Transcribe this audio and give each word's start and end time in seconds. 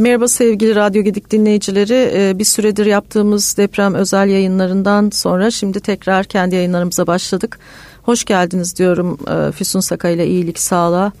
Merhaba 0.00 0.28
sevgili 0.28 0.74
Radyo 0.74 1.02
Gedik 1.02 1.30
dinleyicileri. 1.30 2.10
Ee, 2.14 2.38
bir 2.38 2.44
süredir 2.44 2.86
yaptığımız 2.86 3.56
deprem 3.56 3.94
özel 3.94 4.28
yayınlarından 4.28 5.10
sonra 5.10 5.50
şimdi 5.50 5.80
tekrar 5.80 6.24
kendi 6.24 6.54
yayınlarımıza 6.54 7.06
başladık. 7.06 7.58
Hoş 8.02 8.24
geldiniz 8.24 8.76
diyorum 8.78 9.18
e, 9.28 9.52
Füsun 9.52 9.80
Saka 9.80 10.08
ile 10.08 10.26
iyilik 10.26 10.58
sağlığa. 10.58 11.12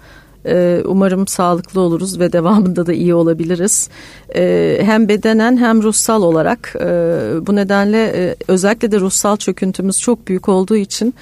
Ee, 0.46 0.82
umarım 0.84 1.26
sağlıklı 1.26 1.80
oluruz 1.80 2.20
ve 2.20 2.32
devamında 2.32 2.86
da 2.86 2.92
iyi 2.92 3.14
olabiliriz. 3.14 3.88
Ee, 4.36 4.80
hem 4.82 5.08
bedenen 5.08 5.56
hem 5.56 5.82
ruhsal 5.82 6.22
olarak 6.22 6.76
e, 6.80 6.86
bu 7.46 7.56
nedenle 7.56 8.04
e, 8.04 8.36
özellikle 8.48 8.92
de 8.92 9.00
ruhsal 9.00 9.36
çöküntümüz 9.36 10.00
çok 10.00 10.28
büyük 10.28 10.48
olduğu 10.48 10.76
için 10.76 11.14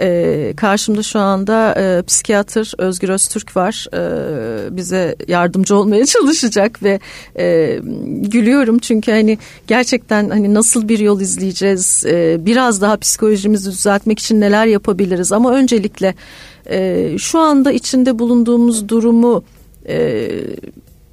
e, 0.00 0.52
karşımda 0.56 1.02
şu 1.02 1.18
anda 1.18 1.74
psikiyatr 2.06 2.72
Özgür 2.78 3.08
Öztürk 3.08 3.56
var. 3.56 3.86
Bize 4.76 5.16
yardımcı 5.28 5.76
olmaya 5.76 6.06
çalışacak 6.06 6.82
ve 6.82 7.00
gülüyorum 8.30 8.78
çünkü 8.78 9.12
hani 9.12 9.38
gerçekten 9.66 10.30
hani 10.30 10.54
nasıl 10.54 10.88
bir 10.88 10.98
yol 10.98 11.20
izleyeceğiz? 11.20 12.04
Biraz 12.38 12.80
daha 12.80 12.96
psikolojimizi 12.96 13.70
düzeltmek 13.70 14.18
için 14.18 14.40
neler 14.40 14.66
yapabiliriz? 14.66 15.32
Ama 15.32 15.54
öncelikle 15.54 16.14
e, 16.72 17.14
şu 17.18 17.38
anda 17.38 17.72
içinde 17.72 18.18
bulunduğumuz 18.18 18.88
durumu 18.88 19.44
e, 19.88 20.28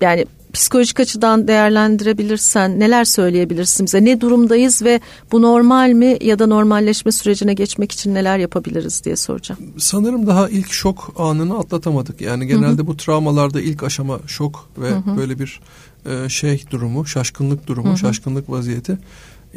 yani 0.01 0.25
psikolojik 0.53 0.99
açıdan 0.99 1.47
değerlendirebilirsen 1.47 2.79
neler 2.79 3.05
söyleyebilirsin 3.05 3.85
bize? 3.85 4.05
Ne 4.05 4.21
durumdayız 4.21 4.83
ve 4.83 4.99
bu 5.31 5.41
normal 5.41 5.89
mi 5.89 6.17
ya 6.21 6.39
da 6.39 6.47
normalleşme 6.47 7.11
sürecine 7.11 7.53
geçmek 7.53 7.91
için 7.91 8.13
neler 8.13 8.37
yapabiliriz 8.37 9.03
diye 9.03 9.15
soracağım. 9.15 9.61
Sanırım 9.77 10.27
daha 10.27 10.49
ilk 10.49 10.71
şok 10.71 11.13
anını 11.17 11.57
atlatamadık. 11.57 12.21
Yani 12.21 12.47
genelde 12.47 12.87
bu 12.87 12.97
travmalarda 12.97 13.61
ilk 13.61 13.83
aşama 13.83 14.19
şok 14.27 14.69
ve 14.77 14.89
böyle 15.17 15.39
bir 15.39 15.59
e, 16.05 16.29
şey 16.29 16.63
durumu, 16.71 17.05
şaşkınlık 17.05 17.67
durumu, 17.67 17.97
şaşkınlık 17.97 18.49
vaziyeti. 18.49 18.97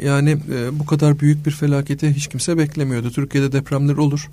Yani 0.01 0.29
e, 0.29 0.79
bu 0.79 0.85
kadar 0.85 1.19
büyük 1.19 1.45
bir 1.45 1.51
felaketi 1.51 2.13
hiç 2.13 2.27
kimse 2.27 2.57
beklemiyordu. 2.57 3.11
Türkiye'de 3.11 3.51
depremler 3.51 3.97
olur. 3.97 4.29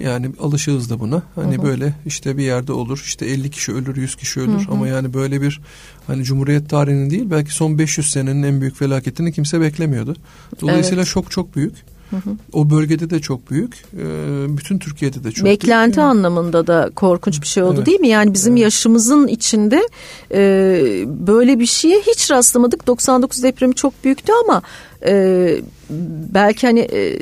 Yani 0.00 0.30
alışığız 0.40 0.90
da 0.90 1.00
buna. 1.00 1.22
Hani 1.34 1.56
hı 1.56 1.58
hı. 1.58 1.62
böyle 1.62 1.94
işte 2.06 2.36
bir 2.36 2.42
yerde 2.42 2.72
olur. 2.72 3.02
işte 3.04 3.26
50 3.26 3.50
kişi 3.50 3.72
ölür, 3.72 3.96
100 3.96 4.16
kişi 4.16 4.40
ölür. 4.40 4.52
Hı 4.52 4.68
hı. 4.68 4.72
Ama 4.72 4.88
yani 4.88 5.14
böyle 5.14 5.42
bir 5.42 5.60
hani 6.06 6.24
Cumhuriyet 6.24 6.70
tarihinin 6.70 7.10
değil 7.10 7.30
belki 7.30 7.54
son 7.54 7.78
500 7.78 8.10
senenin 8.10 8.42
en 8.42 8.60
büyük 8.60 8.76
felaketini 8.76 9.32
kimse 9.32 9.60
beklemiyordu. 9.60 10.16
Dolayısıyla 10.60 11.02
evet. 11.02 11.08
şok 11.08 11.30
çok 11.30 11.56
büyük. 11.56 11.74
Hı 12.10 12.16
hı. 12.16 12.30
O 12.52 12.70
bölgede 12.70 13.10
de 13.10 13.20
çok 13.20 13.50
büyük. 13.50 13.84
Ee, 13.94 14.56
bütün 14.58 14.78
Türkiye'de 14.78 15.24
de 15.24 15.32
çok 15.32 15.46
Beklenti 15.46 15.86
büyük. 15.86 15.98
Yani. 15.98 16.06
anlamında 16.06 16.66
da 16.66 16.90
korkunç 16.96 17.42
bir 17.42 17.46
şey 17.46 17.62
oldu 17.62 17.74
evet. 17.76 17.86
değil 17.86 18.00
mi? 18.00 18.08
Yani 18.08 18.34
bizim 18.34 18.52
evet. 18.52 18.62
yaşımızın 18.62 19.28
içinde 19.28 19.88
e, 20.32 20.40
böyle 21.06 21.58
bir 21.58 21.66
şeye 21.66 22.00
hiç 22.00 22.30
rastlamadık. 22.30 22.86
99 22.86 23.42
depremi 23.42 23.74
çok 23.74 24.04
büyüktü 24.04 24.32
ama 24.44 24.62
e, 25.06 25.56
belki 26.34 26.66
hani 26.66 26.80
e, 26.80 27.18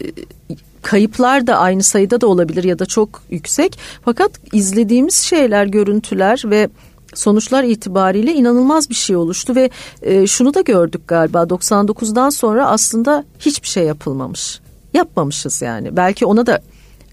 kayıplar 0.82 1.46
da 1.46 1.56
aynı 1.56 1.82
sayıda 1.82 2.20
da 2.20 2.26
olabilir 2.26 2.64
ya 2.64 2.78
da 2.78 2.86
çok 2.86 3.22
yüksek. 3.30 3.78
Fakat 4.04 4.30
izlediğimiz 4.52 5.14
şeyler, 5.14 5.66
görüntüler 5.66 6.42
ve 6.46 6.68
sonuçlar 7.14 7.64
itibariyle 7.64 8.32
inanılmaz 8.34 8.90
bir 8.90 8.94
şey 8.94 9.16
oluştu 9.16 9.54
ve 9.54 9.70
e, 10.02 10.26
şunu 10.26 10.54
da 10.54 10.60
gördük 10.60 11.08
galiba 11.08 11.42
99'dan 11.42 12.30
sonra 12.30 12.68
aslında 12.68 13.24
hiçbir 13.38 13.68
şey 13.68 13.84
yapılmamış. 13.84 14.60
Yapmamışız 14.94 15.62
yani. 15.62 15.96
Belki 15.96 16.26
ona 16.26 16.46
da 16.46 16.60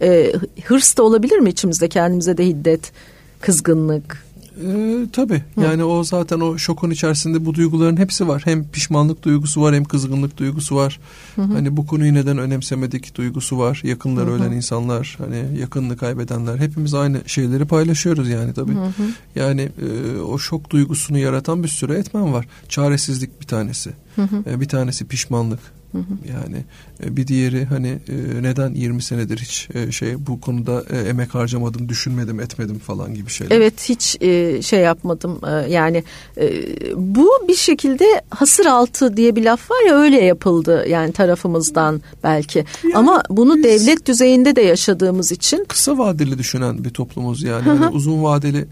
e, 0.02 0.34
hırs 0.66 0.98
da 0.98 1.04
olabilir 1.04 1.40
mi 1.40 1.50
içimizde 1.50 1.90
kendimize 1.90 2.38
de 2.38 2.48
hiddet, 2.48 2.92
kızgınlık, 3.42 4.26
ee, 4.64 5.06
tabii 5.12 5.44
Hı. 5.56 5.62
yani 5.62 5.84
o 5.84 6.04
zaten 6.04 6.40
o 6.40 6.58
şokun 6.58 6.92
içerisinde 6.92 7.46
bu 7.46 7.54
duyguların 7.54 7.98
hepsi 7.98 8.28
var. 8.28 8.42
Hem 8.46 8.68
pişmanlık 8.68 9.24
duygusu 9.24 9.62
var 9.62 9.76
hem 9.76 9.84
kızgınlık 9.84 10.38
duygusu 10.38 10.76
var. 10.76 11.00
Hı 11.36 11.42
hı. 11.42 11.54
Hani 11.54 11.78
bu 11.78 11.88
konuyu 11.88 12.14
neden 12.14 12.38
önemsemedik 12.38 13.16
duygusu 13.16 13.60
var. 13.60 13.82
Yakınları 13.84 14.32
ölen 14.32 14.52
insanlar 14.52 15.18
hani 15.18 15.60
yakınını 15.60 15.98
kaybedenler 15.98 16.58
hepimiz 16.58 16.94
aynı 16.94 17.22
şeyleri 17.26 17.66
paylaşıyoruz 17.66 18.30
yani 18.30 18.54
tabii. 18.54 18.74
Hı 18.74 18.86
hı. 18.86 19.04
Yani 19.36 19.62
e, 19.62 20.20
o 20.20 20.38
şok 20.38 20.70
duygusunu 20.70 21.18
yaratan 21.18 21.64
bir 21.64 21.68
sürü 21.68 21.94
etmen 21.94 22.34
var. 22.34 22.48
Çaresizlik 22.70 23.42
bir 23.42 23.48
tanesi. 23.48 23.94
Hı 24.16 24.22
hı. 24.22 24.44
E, 24.50 24.62
bir 24.62 24.68
tanesi 24.68 25.06
pişmanlık. 25.06 25.60
Yani 26.34 26.64
e, 27.04 27.18
bir 27.18 27.28
diğeri 27.28 27.66
hani 27.66 27.88
e, 27.88 28.44
neden 28.44 28.74
20 28.74 29.04
senedir 29.04 29.38
hiç 29.38 29.70
e, 29.74 29.92
şey 29.92 30.28
bu 30.28 30.42
konuda 30.42 30.82
emek 30.82 31.36
harcamadım, 31.36 31.90
düşünmedim, 31.90 32.40
etmedim 32.40 32.80
falan 32.80 33.14
gibi 33.14 33.30
şeyler. 33.30 33.56
Evet 33.56 33.90
hiç 33.90 34.18
şey 34.66 34.80
yapmadım. 34.80 35.40
Yani 35.70 36.04
bu 36.96 37.30
bir 37.48 37.56
şekilde 37.56 38.22
hasır 38.30 38.66
altı 38.66 39.18
diye 39.18 39.36
bir 39.36 39.44
laf 39.44 39.72
var 39.72 39.88
ya 39.88 39.96
öyle 39.96 40.24
yapıldı 40.24 40.86
yani 40.90 41.12
tarafımızdan 41.12 42.02
belki. 42.24 42.66
Yani 42.84 42.96
Ama 42.96 43.24
bunu 43.30 43.64
devlet 43.64 44.06
düzeyinde 44.06 44.56
de 44.56 44.62
yaşadığımız 44.62 45.32
için 45.32 45.66
kısa 45.68 45.98
vadeli 45.98 46.38
düşünen 46.38 46.84
bir 46.84 46.90
toplumuz 46.90 47.44
yani. 47.44 47.68
yani 47.68 47.88
uzun 47.88 48.24
vadeli 48.24 48.68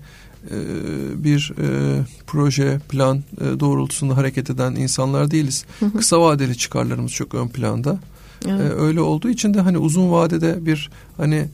bir 1.24 1.54
e, 1.62 2.00
proje, 2.28 2.80
plan 2.90 3.18
e, 3.18 3.60
doğrultusunda 3.60 4.18
hareket 4.18 4.50
eden 4.50 4.76
insanlar 4.76 5.32
değiliz. 5.32 5.66
Hı 5.80 5.86
hı. 5.86 5.98
Kısa 5.98 6.22
vadeli 6.22 6.58
çıkarlarımız 6.58 7.12
çok 7.12 7.34
ön 7.34 7.48
planda. 7.48 8.00
Evet. 8.48 8.74
Öyle 8.78 9.02
olduğu 9.02 9.30
için 9.30 9.54
de 9.54 9.62
hani 9.62 9.78
uzun 9.78 10.12
vadede 10.12 10.66
bir 10.66 10.90
hani 11.18 11.48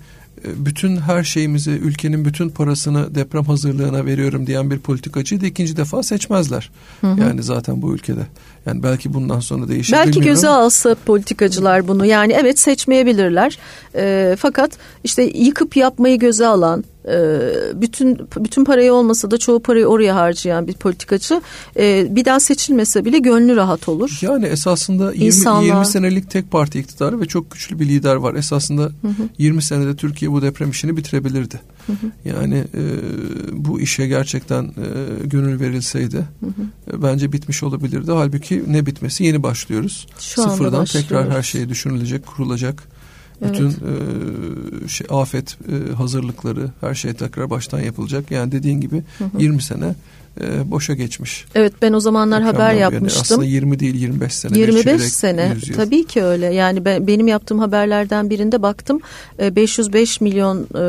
bütün 0.46 0.98
her 0.98 1.24
şeyimizi, 1.24 1.72
ülkenin 1.72 2.26
bütün 2.26 2.50
parasını 2.50 3.16
deprem 3.16 3.44
hazırlığına 3.44 4.06
veriyorum 4.06 4.48
diyen 4.48 4.72
bir 4.72 4.80
politikacıyı 4.80 5.42
da 5.42 5.46
ikinci 5.46 5.78
defa 5.78 6.04
seçmezler. 6.04 6.72
Hı 7.02 7.08
hı. 7.08 7.22
Yani 7.22 7.44
zaten 7.44 7.82
bu 7.82 7.94
ülkede. 7.94 8.28
Yani 8.66 8.84
belki 8.84 9.14
bundan 9.14 9.40
sonra 9.40 9.68
değişir 9.68 9.94
Belki 9.94 10.10
bilmiyorum. 10.10 10.36
göze 10.36 10.48
alsa 10.48 10.96
politikacılar 11.06 11.88
bunu. 11.88 12.06
Yani 12.06 12.34
evet 12.34 12.60
seçmeyebilirler. 12.60 13.60
E, 13.96 14.36
fakat 14.40 14.72
işte 15.04 15.24
yıkıp 15.24 15.76
yapmayı 15.76 16.20
göze 16.20 16.48
alan, 16.48 16.84
e, 16.99 16.99
bütün 17.76 18.18
bütün 18.38 18.66
parayı 18.66 18.94
olmasa 18.94 19.32
da 19.32 19.38
çoğu 19.38 19.60
parayı 19.60 19.86
oraya 19.86 20.16
harcayan 20.16 20.68
bir 20.68 20.74
politikacı 20.74 21.42
e, 21.78 22.08
bir 22.16 22.26
daha 22.26 22.40
seçilmese 22.40 23.06
bile 23.06 23.20
gönlü 23.20 23.56
rahat 23.56 23.90
olur. 23.90 24.20
Yani 24.22 24.46
esasında 24.46 25.14
20, 25.14 25.26
İnsanlar... 25.26 25.64
20 25.64 25.86
senelik 25.86 26.32
tek 26.32 26.52
parti 26.52 26.80
iktidarı 26.80 27.22
ve 27.22 27.26
çok 27.26 27.52
güçlü 27.52 27.80
bir 27.80 27.88
lider 27.88 28.16
var. 28.16 28.36
Esasında 28.36 28.82
hı 28.82 29.08
hı. 29.08 29.30
20 29.38 29.62
senede 29.62 29.96
Türkiye 29.96 30.32
bu 30.32 30.42
deprem 30.42 30.70
işini 30.70 30.98
bitirebilirdi. 30.98 31.62
Hı 31.88 31.94
hı. 31.94 32.30
Yani 32.30 32.58
e, 32.58 32.84
bu 33.52 33.80
işe 33.80 34.08
gerçekten 34.08 34.64
e, 34.64 34.70
gönül 35.24 35.60
verilseydi 35.60 36.18
hı 36.18 36.46
hı. 36.46 36.98
E, 36.98 37.02
bence 37.04 37.32
bitmiş 37.32 37.64
olabilirdi. 37.64 38.12
Halbuki 38.12 38.64
ne 38.68 38.86
bitmesi 38.86 39.24
yeni 39.24 39.44
başlıyoruz. 39.44 40.08
Şu 40.20 40.42
Sıfırdan 40.42 40.86
tekrar 40.86 41.32
her 41.32 41.44
şey 41.44 41.70
düşünülecek, 41.70 42.26
kurulacak. 42.26 42.99
Bütün 43.42 43.70
e, 43.70 44.88
şey, 44.88 45.08
afet 45.10 45.58
e, 45.72 45.94
hazırlıkları 45.94 46.70
her 46.82 46.94
şey 46.94 47.14
tekrar 47.14 47.50
baştan 47.50 47.80
yapılacak. 47.80 48.32
Yani 48.32 48.52
dediğin 48.52 48.82
gibi 48.82 49.04
hı 49.18 49.24
hı. 49.24 49.42
20 49.42 49.62
sene 49.62 49.96
e, 50.42 50.72
boşa 50.72 50.94
geçmiş. 50.94 51.46
Evet 51.56 51.74
ben 51.82 51.94
o 51.94 52.00
zamanlar 52.00 52.44
haber 52.44 52.74
yapmıştım. 52.74 53.22
Aslında 53.22 53.46
20 53.46 53.80
değil 53.80 53.96
25 53.96 54.34
sene. 54.34 54.60
25 54.60 55.02
sene 55.02 55.54
tabii 55.76 56.04
ki 56.04 56.24
öyle. 56.24 56.46
Yani 56.46 56.86
ben, 56.86 57.08
benim 57.08 57.28
yaptığım 57.28 57.60
haberlerden 57.60 58.30
birinde 58.30 58.62
baktım 58.62 59.00
e, 59.40 59.56
505 59.56 60.22
milyon 60.22 60.64
e, 60.64 60.80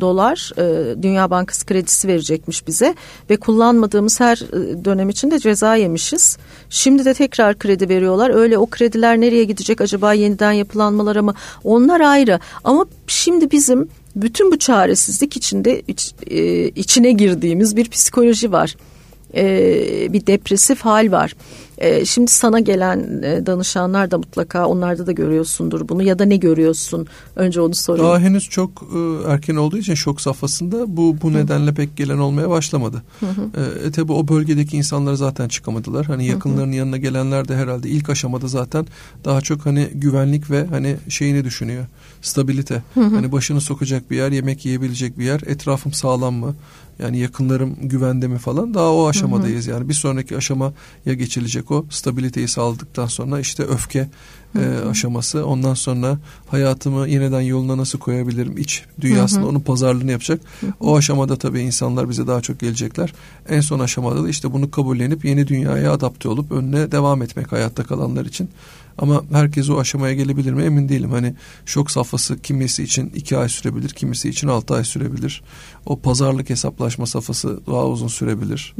dolar 0.00 0.52
e, 0.58 1.02
Dünya 1.02 1.30
Bankası 1.30 1.66
kredisi 1.66 2.08
verecekmiş 2.08 2.66
bize 2.66 2.94
ve 3.30 3.36
kullanmadığımız 3.36 4.20
her 4.20 4.36
e, 4.36 4.84
dönem 4.84 5.08
için 5.08 5.30
de 5.30 5.38
ceza 5.38 5.74
yemişiz. 5.74 6.38
Şimdi 6.70 7.04
de 7.04 7.14
tekrar 7.14 7.58
kredi 7.58 7.88
veriyorlar. 7.88 8.30
Öyle 8.30 8.58
o 8.58 8.66
krediler 8.66 9.20
nereye 9.20 9.44
gidecek 9.44 9.80
acaba 9.80 10.12
yeniden 10.12 10.52
yapılanmalara 10.52 11.22
mı? 11.22 11.34
Onlar 11.64 12.00
ayrı. 12.00 12.40
Ama 12.64 12.86
şimdi 13.06 13.50
bizim 13.50 13.88
bütün 14.16 14.52
bu 14.52 14.58
çaresizlik 14.58 15.36
içinde 15.36 15.82
iç, 15.88 16.14
e, 16.26 16.68
içine 16.68 17.12
girdiğimiz 17.12 17.76
bir 17.76 17.88
psikoloji 17.88 18.52
var. 18.52 18.76
E, 19.34 19.42
bir 20.12 20.26
depresif 20.26 20.80
hal 20.80 21.12
var. 21.12 21.34
E, 21.78 22.04
şimdi 22.04 22.30
sana 22.30 22.60
gelen 22.60 23.22
e, 23.22 23.46
danışanlar 23.46 24.10
da 24.10 24.18
mutlaka 24.18 24.66
onlarda 24.66 25.06
da 25.06 25.12
görüyorsundur 25.12 25.88
bunu 25.88 26.02
ya 26.02 26.18
da 26.18 26.24
ne 26.24 26.36
görüyorsun? 26.36 27.06
Önce 27.36 27.60
onu 27.60 27.74
sorayım. 27.74 28.08
Daha 28.08 28.18
henüz 28.18 28.48
çok 28.48 28.70
e, 28.82 29.30
erken 29.30 29.56
olduğu 29.56 29.78
için 29.78 29.94
şok 29.94 30.20
safhasında 30.20 30.96
bu 30.96 31.16
bu 31.22 31.32
nedenle 31.32 31.74
pek 31.74 31.96
gelen 31.96 32.18
olmaya 32.18 32.50
başlamadı. 32.50 33.02
Hı 33.20 33.26
hı. 33.26 33.86
E, 33.86 33.90
tabi 33.90 34.12
o 34.12 34.28
bölgedeki 34.28 34.76
insanlar 34.76 35.14
zaten 35.14 35.48
çıkamadılar. 35.48 36.06
Hani 36.06 36.26
yakınlarının 36.26 36.72
yanına 36.72 36.96
gelenler 36.96 37.48
de 37.48 37.56
herhalde 37.56 37.88
ilk 37.88 38.10
aşamada 38.10 38.48
zaten 38.48 38.86
daha 39.24 39.40
çok 39.40 39.66
hani 39.66 39.88
güvenlik 39.94 40.50
ve 40.50 40.66
hani 40.66 40.96
şeyini 41.08 41.44
düşünüyor. 41.44 41.84
Stabilite. 42.22 42.82
Hı 42.94 43.00
hı. 43.00 43.14
Hani 43.14 43.32
başını 43.32 43.60
sokacak 43.60 44.10
bir 44.10 44.16
yer, 44.16 44.32
yemek 44.32 44.66
yiyebilecek 44.66 45.18
bir 45.18 45.24
yer, 45.24 45.40
etrafım 45.46 45.92
sağlam 45.92 46.34
mı? 46.34 46.54
Yani 46.98 47.18
yakınlarım 47.18 47.76
güvende 47.82 48.28
mi 48.28 48.38
falan 48.38 48.74
daha 48.74 48.92
o 48.92 49.08
aşamadayız. 49.08 49.66
Hı 49.66 49.70
hı. 49.70 49.74
Yani 49.74 49.88
bir 49.88 49.94
sonraki 49.94 50.36
aşamaya 50.36 50.72
geçilecek 51.04 51.67
artık 51.68 51.70
o 51.70 51.86
stabiliteyi 51.90 52.48
sağladıktan 52.48 53.06
sonra 53.06 53.40
işte 53.40 53.62
öfke 53.62 54.08
e, 54.58 54.88
aşaması. 54.90 55.46
Ondan 55.46 55.74
sonra 55.74 56.18
hayatımı 56.48 57.08
yeniden 57.08 57.40
yoluna 57.40 57.76
nasıl 57.76 57.98
koyabilirim? 57.98 58.58
iç 58.58 58.84
dünyasında 59.00 59.46
onun 59.46 59.60
pazarlığını 59.60 60.10
yapacak. 60.10 60.40
O 60.80 60.96
aşamada 60.96 61.36
tabii 61.36 61.60
insanlar 61.60 62.08
bize 62.08 62.26
daha 62.26 62.40
çok 62.40 62.60
gelecekler. 62.60 63.12
En 63.48 63.60
son 63.60 63.80
aşamada 63.80 64.24
da 64.24 64.28
işte 64.28 64.52
bunu 64.52 64.70
kabullenip 64.70 65.24
yeni 65.24 65.46
dünyaya 65.46 65.92
adapte 65.92 66.28
olup 66.28 66.52
önüne 66.52 66.92
devam 66.92 67.22
etmek 67.22 67.52
hayatta 67.52 67.84
kalanlar 67.84 68.26
için. 68.26 68.48
Ama 68.98 69.22
herkes 69.32 69.70
o 69.70 69.78
aşamaya 69.78 70.14
gelebilir 70.14 70.52
mi 70.52 70.62
emin 70.62 70.88
değilim. 70.88 71.10
Hani 71.10 71.34
şok 71.66 71.90
safhası 71.90 72.38
kimisi 72.38 72.82
için 72.82 73.12
iki 73.14 73.36
ay 73.36 73.48
sürebilir, 73.48 73.88
kimisi 73.88 74.28
için 74.28 74.48
altı 74.48 74.74
ay 74.74 74.84
sürebilir. 74.84 75.42
O 75.86 75.98
pazarlık 75.98 76.50
hesaplaşma 76.50 77.06
safhası 77.06 77.60
daha 77.66 77.86
uzun 77.86 78.08
sürebilir. 78.08 78.74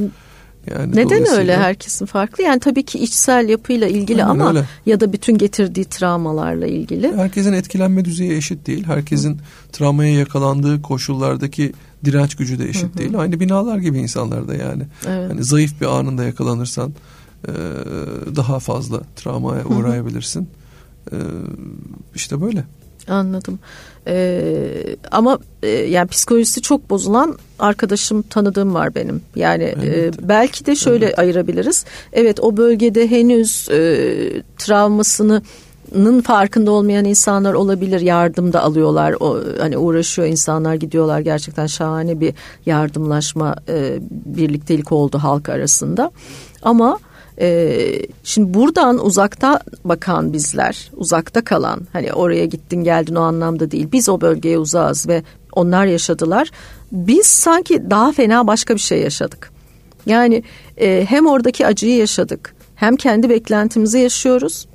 Yani 0.78 0.96
Neden 0.96 1.26
öyle 1.28 1.56
herkesin 1.56 2.06
farklı? 2.06 2.42
Yani 2.44 2.60
tabii 2.60 2.82
ki 2.82 2.98
içsel 2.98 3.48
yapıyla 3.48 3.88
ilgili 3.88 4.24
Aynen 4.24 4.40
ama 4.40 4.48
öyle. 4.48 4.64
ya 4.86 5.00
da 5.00 5.12
bütün 5.12 5.38
getirdiği 5.38 5.84
travmalarla 5.84 6.66
ilgili. 6.66 7.16
Herkesin 7.16 7.52
etkilenme 7.52 8.04
düzeyi 8.04 8.32
eşit 8.32 8.66
değil. 8.66 8.84
Herkesin 8.84 9.34
Hı. 9.34 9.38
travmaya 9.72 10.14
yakalandığı 10.14 10.82
koşullardaki 10.82 11.72
direnç 12.04 12.34
gücü 12.34 12.58
de 12.58 12.68
eşit 12.68 12.94
Hı. 12.94 12.98
değil. 12.98 13.18
Aynı 13.18 13.40
binalar 13.40 13.78
gibi 13.78 13.98
insanlar 13.98 14.48
da 14.48 14.54
yani. 14.54 14.82
Evet. 15.08 15.30
Hani 15.30 15.44
zayıf 15.44 15.80
bir 15.80 15.86
anında 15.86 16.24
yakalanırsan 16.24 16.92
daha 18.36 18.58
fazla 18.58 19.00
travmaya 19.16 19.64
uğrayabilirsin. 19.64 20.48
Hı. 21.10 21.16
İşte 22.14 22.40
böyle. 22.40 22.64
Anladım. 23.08 23.58
Ee, 24.06 24.96
ama 25.10 25.38
e, 25.62 25.68
yani 25.68 26.08
psikolojisi 26.08 26.62
çok 26.62 26.90
bozulan 26.90 27.38
arkadaşım 27.58 28.22
tanıdığım 28.22 28.74
var 28.74 28.94
benim. 28.94 29.22
Yani 29.36 29.74
evet. 29.82 30.16
e, 30.16 30.28
belki 30.28 30.66
de 30.66 30.76
şöyle 30.76 31.06
evet. 31.06 31.18
ayırabiliriz. 31.18 31.84
Evet 32.12 32.40
o 32.40 32.56
bölgede 32.56 33.10
henüz 33.10 33.68
e, 33.70 34.42
travmasını 34.58 35.42
nın 35.94 36.20
farkında 36.20 36.70
olmayan 36.70 37.04
insanlar 37.04 37.54
olabilir 37.54 38.00
yardım 38.00 38.52
da 38.52 38.62
alıyorlar 38.62 39.14
o 39.20 39.40
hani 39.60 39.78
uğraşıyor 39.78 40.28
insanlar 40.28 40.74
gidiyorlar 40.74 41.20
gerçekten 41.20 41.66
şahane 41.66 42.20
bir 42.20 42.34
yardımlaşma 42.66 43.56
e, 43.68 43.98
birliktelik 44.10 44.92
oldu 44.92 45.18
halk 45.18 45.48
arasında 45.48 46.10
ama 46.62 46.98
ee, 47.40 48.02
şimdi 48.24 48.54
buradan 48.54 49.06
uzakta 49.06 49.60
bakan 49.84 50.32
bizler, 50.32 50.90
uzakta 50.96 51.44
kalan, 51.44 51.80
hani 51.92 52.12
oraya 52.12 52.44
gittin 52.44 52.84
geldin 52.84 53.14
o 53.14 53.20
anlamda 53.20 53.70
değil. 53.70 53.88
Biz 53.92 54.08
o 54.08 54.20
bölgeye 54.20 54.58
uzağız 54.58 55.08
ve 55.08 55.22
onlar 55.52 55.86
yaşadılar. 55.86 56.50
Biz 56.92 57.26
sanki 57.26 57.90
daha 57.90 58.12
fena 58.12 58.46
başka 58.46 58.74
bir 58.74 58.80
şey 58.80 59.00
yaşadık. 59.00 59.50
Yani 60.06 60.42
e, 60.76 61.04
hem 61.08 61.26
oradaki 61.26 61.66
acıyı 61.66 61.96
yaşadık, 61.96 62.54
hem 62.74 62.96
kendi 62.96 63.28
beklentimizi 63.30 63.98
yaşıyoruz, 63.98 64.66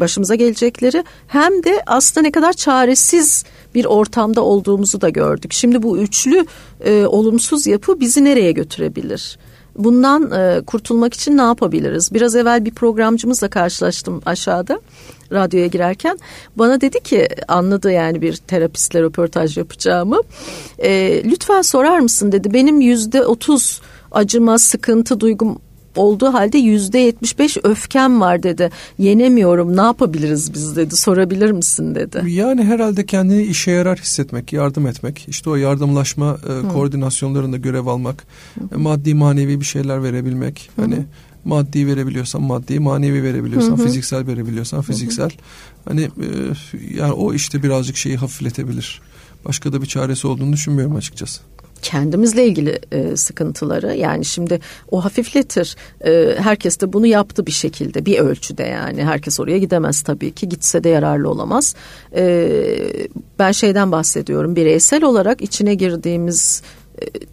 başımıza 0.00 0.34
gelecekleri, 0.34 1.04
hem 1.26 1.64
de 1.64 1.82
aslında 1.86 2.22
ne 2.26 2.32
kadar 2.32 2.52
çaresiz 2.52 3.44
bir 3.74 3.84
ortamda 3.84 4.44
olduğumuzu 4.44 5.00
da 5.00 5.08
gördük. 5.08 5.52
Şimdi 5.52 5.82
bu 5.82 5.98
üçlü 5.98 6.46
e, 6.84 7.06
olumsuz 7.06 7.66
yapı 7.66 8.00
bizi 8.00 8.24
nereye 8.24 8.52
götürebilir? 8.52 9.38
Bundan 9.78 10.30
e, 10.30 10.60
kurtulmak 10.66 11.14
için 11.14 11.36
ne 11.36 11.42
yapabiliriz? 11.42 12.14
Biraz 12.14 12.36
evvel 12.36 12.64
bir 12.64 12.70
programcımızla 12.70 13.48
karşılaştım 13.48 14.22
aşağıda 14.26 14.80
radyoya 15.32 15.66
girerken. 15.66 16.18
Bana 16.56 16.80
dedi 16.80 17.00
ki 17.00 17.28
anladı 17.48 17.92
yani 17.92 18.22
bir 18.22 18.36
terapistle 18.36 19.02
röportaj 19.02 19.58
yapacağımı. 19.58 20.20
E, 20.78 21.22
lütfen 21.24 21.62
sorar 21.62 21.98
mısın 21.98 22.32
dedi. 22.32 22.54
Benim 22.54 22.80
yüzde 22.80 23.26
otuz 23.26 23.80
acıma, 24.12 24.58
sıkıntı 24.58 25.20
duygum 25.20 25.58
olduğu 25.96 26.34
halde 26.34 26.58
yüzde 26.58 26.98
yetmiş 26.98 27.38
beş 27.38 27.56
öfkem 27.62 28.20
var 28.20 28.42
dedi. 28.42 28.70
Yenemiyorum 28.98 29.76
ne 29.76 29.80
yapabiliriz 29.80 30.54
biz 30.54 30.76
dedi 30.76 30.96
sorabilir 30.96 31.50
misin 31.50 31.94
dedi. 31.94 32.22
Yani 32.26 32.64
herhalde 32.64 33.06
kendini 33.06 33.42
işe 33.42 33.70
yarar 33.70 33.98
hissetmek, 33.98 34.52
yardım 34.52 34.86
etmek, 34.86 35.24
işte 35.28 35.50
o 35.50 35.54
yardımlaşma 35.56 36.38
e, 36.48 36.68
koordinasyonlarında 36.68 37.56
görev 37.56 37.86
almak, 37.86 38.26
Hı. 38.72 38.78
maddi 38.78 39.14
manevi 39.14 39.60
bir 39.60 39.64
şeyler 39.64 40.02
verebilmek. 40.02 40.70
Hı. 40.76 40.82
Hani 40.82 41.04
maddi 41.44 41.86
verebiliyorsan 41.86 42.42
maddi, 42.42 42.80
manevi 42.80 43.22
verebiliyorsan, 43.22 43.76
hı 43.76 43.82
hı. 43.82 43.86
fiziksel 43.86 44.26
verebiliyorsan 44.26 44.82
fiziksel. 44.82 45.30
Hı 45.30 45.34
hı. 45.34 45.38
Hani 45.84 46.02
e, 46.02 46.28
yani 46.94 47.12
o 47.12 47.34
işte 47.34 47.62
birazcık 47.62 47.96
şeyi 47.96 48.16
hafifletebilir. 48.16 49.00
Başka 49.44 49.72
da 49.72 49.82
bir 49.82 49.86
çaresi 49.86 50.26
olduğunu 50.26 50.52
düşünmüyorum 50.52 50.96
açıkçası 50.96 51.40
kendimizle 51.82 52.46
ilgili 52.46 52.78
e, 52.92 53.16
sıkıntıları. 53.16 53.94
Yani 53.94 54.24
şimdi 54.24 54.60
o 54.90 55.04
hafifletir. 55.04 55.76
E, 56.04 56.34
herkes 56.38 56.80
de 56.80 56.92
bunu 56.92 57.06
yaptı 57.06 57.46
bir 57.46 57.52
şekilde 57.52 58.06
bir 58.06 58.18
ölçüde 58.18 58.62
yani. 58.62 59.04
Herkes 59.04 59.40
oraya 59.40 59.58
gidemez 59.58 60.02
tabii 60.02 60.32
ki. 60.32 60.48
Gitse 60.48 60.84
de 60.84 60.88
yararlı 60.88 61.30
olamaz. 61.30 61.74
E, 62.16 62.48
ben 63.38 63.52
şeyden 63.52 63.92
bahsediyorum. 63.92 64.56
Bireysel 64.56 65.04
olarak 65.04 65.42
içine 65.42 65.74
girdiğimiz 65.74 66.62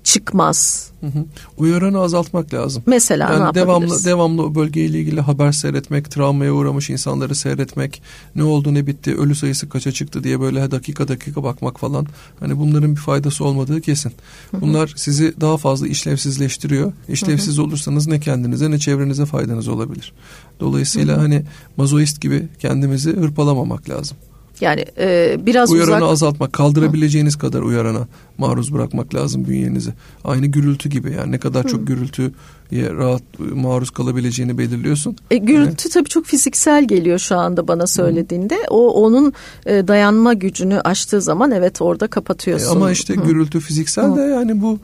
çıkmaz. 0.04 0.90
Hı 1.02 1.08
hı. 1.08 1.26
Uyaranı 1.58 2.00
azaltmak 2.00 2.54
lazım. 2.54 2.84
Mesela 2.86 3.34
yani 3.34 3.50
ne 3.50 3.56
devamlı 3.56 4.06
devamlı 4.06 4.44
o 4.44 4.56
bölgeyle 4.56 5.00
ilgili 5.00 5.22
haber 5.22 5.52
seyretmek, 5.52 6.12
travmaya 6.12 6.54
uğramış 6.54 6.90
insanları 6.90 7.36
seyretmek, 7.36 8.02
ne 8.36 8.44
oldu 8.44 8.74
ne 8.74 8.88
bitti, 8.88 9.16
ölü 9.16 9.36
sayısı 9.36 9.70
kaça 9.70 9.92
çıktı 9.92 10.24
diye 10.24 10.40
böyle 10.40 10.72
dakika 10.72 11.08
dakika 11.08 11.44
bakmak 11.44 11.80
falan. 11.80 12.08
Hani 12.40 12.60
bunların 12.60 12.96
bir 12.96 13.02
faydası 13.02 13.46
olmadığı 13.46 13.82
kesin. 13.82 14.12
Bunlar 14.54 14.94
sizi 14.96 15.34
daha 15.42 15.58
fazla 15.58 15.88
işlevsizleştiriyor. 15.88 16.94
İşlevsiz 17.10 17.58
hı 17.58 17.62
hı. 17.62 17.66
olursanız 17.66 18.08
ne 18.08 18.20
kendinize 18.20 18.72
ne 18.72 18.80
çevrenize 18.80 19.26
faydanız 19.26 19.68
olabilir. 19.68 20.14
Dolayısıyla 20.60 21.14
hı 21.14 21.18
hı. 21.18 21.22
hani 21.22 21.44
mazoist 21.78 22.22
gibi 22.22 22.48
kendimizi 22.60 23.16
hırpalamamak 23.16 23.90
lazım. 23.90 24.18
Yani 24.62 24.86
e, 24.98 25.38
biraz 25.46 25.72
uyaranı 25.72 25.96
uzak... 25.96 26.12
azaltmak, 26.12 26.54
kaldırabileceğiniz 26.54 27.36
Hı. 27.36 27.40
kadar 27.40 27.62
uyarana 27.62 28.08
maruz 28.38 28.74
bırakmak 28.74 29.16
lazım 29.16 29.48
bünyenizi. 29.48 29.94
Aynı 30.24 30.46
gürültü 30.46 30.90
gibi 30.90 31.12
yani 31.12 31.32
ne 31.32 31.38
kadar 31.38 31.64
Hı. 31.64 31.70
çok 31.70 31.88
gürültüye 31.88 32.32
rahat 32.72 33.24
maruz 33.40 33.90
kalabileceğini 33.90 34.58
belirliyorsun. 34.58 35.16
E, 35.32 35.38
gürültü 35.38 35.70
yani. 35.70 35.94
tabii 35.94 36.10
çok 36.10 36.26
fiziksel 36.26 36.88
geliyor 36.88 37.20
şu 37.20 37.38
anda 37.38 37.68
bana 37.68 37.88
söylediğinde. 37.88 38.56
Hı. 38.56 38.74
O 38.74 38.88
onun 38.90 39.34
e, 39.66 39.88
dayanma 39.88 40.34
gücünü 40.34 40.80
aştığı 40.80 41.22
zaman 41.22 41.52
evet 41.52 41.82
orada 41.82 42.08
kapatıyorsun. 42.08 42.68
E, 42.68 42.70
ama 42.70 42.92
işte 42.92 43.16
Hı. 43.16 43.22
gürültü 43.22 43.60
fiziksel 43.60 44.12
Hı. 44.12 44.16
de 44.16 44.22
yani 44.22 44.62
bu 44.62 44.80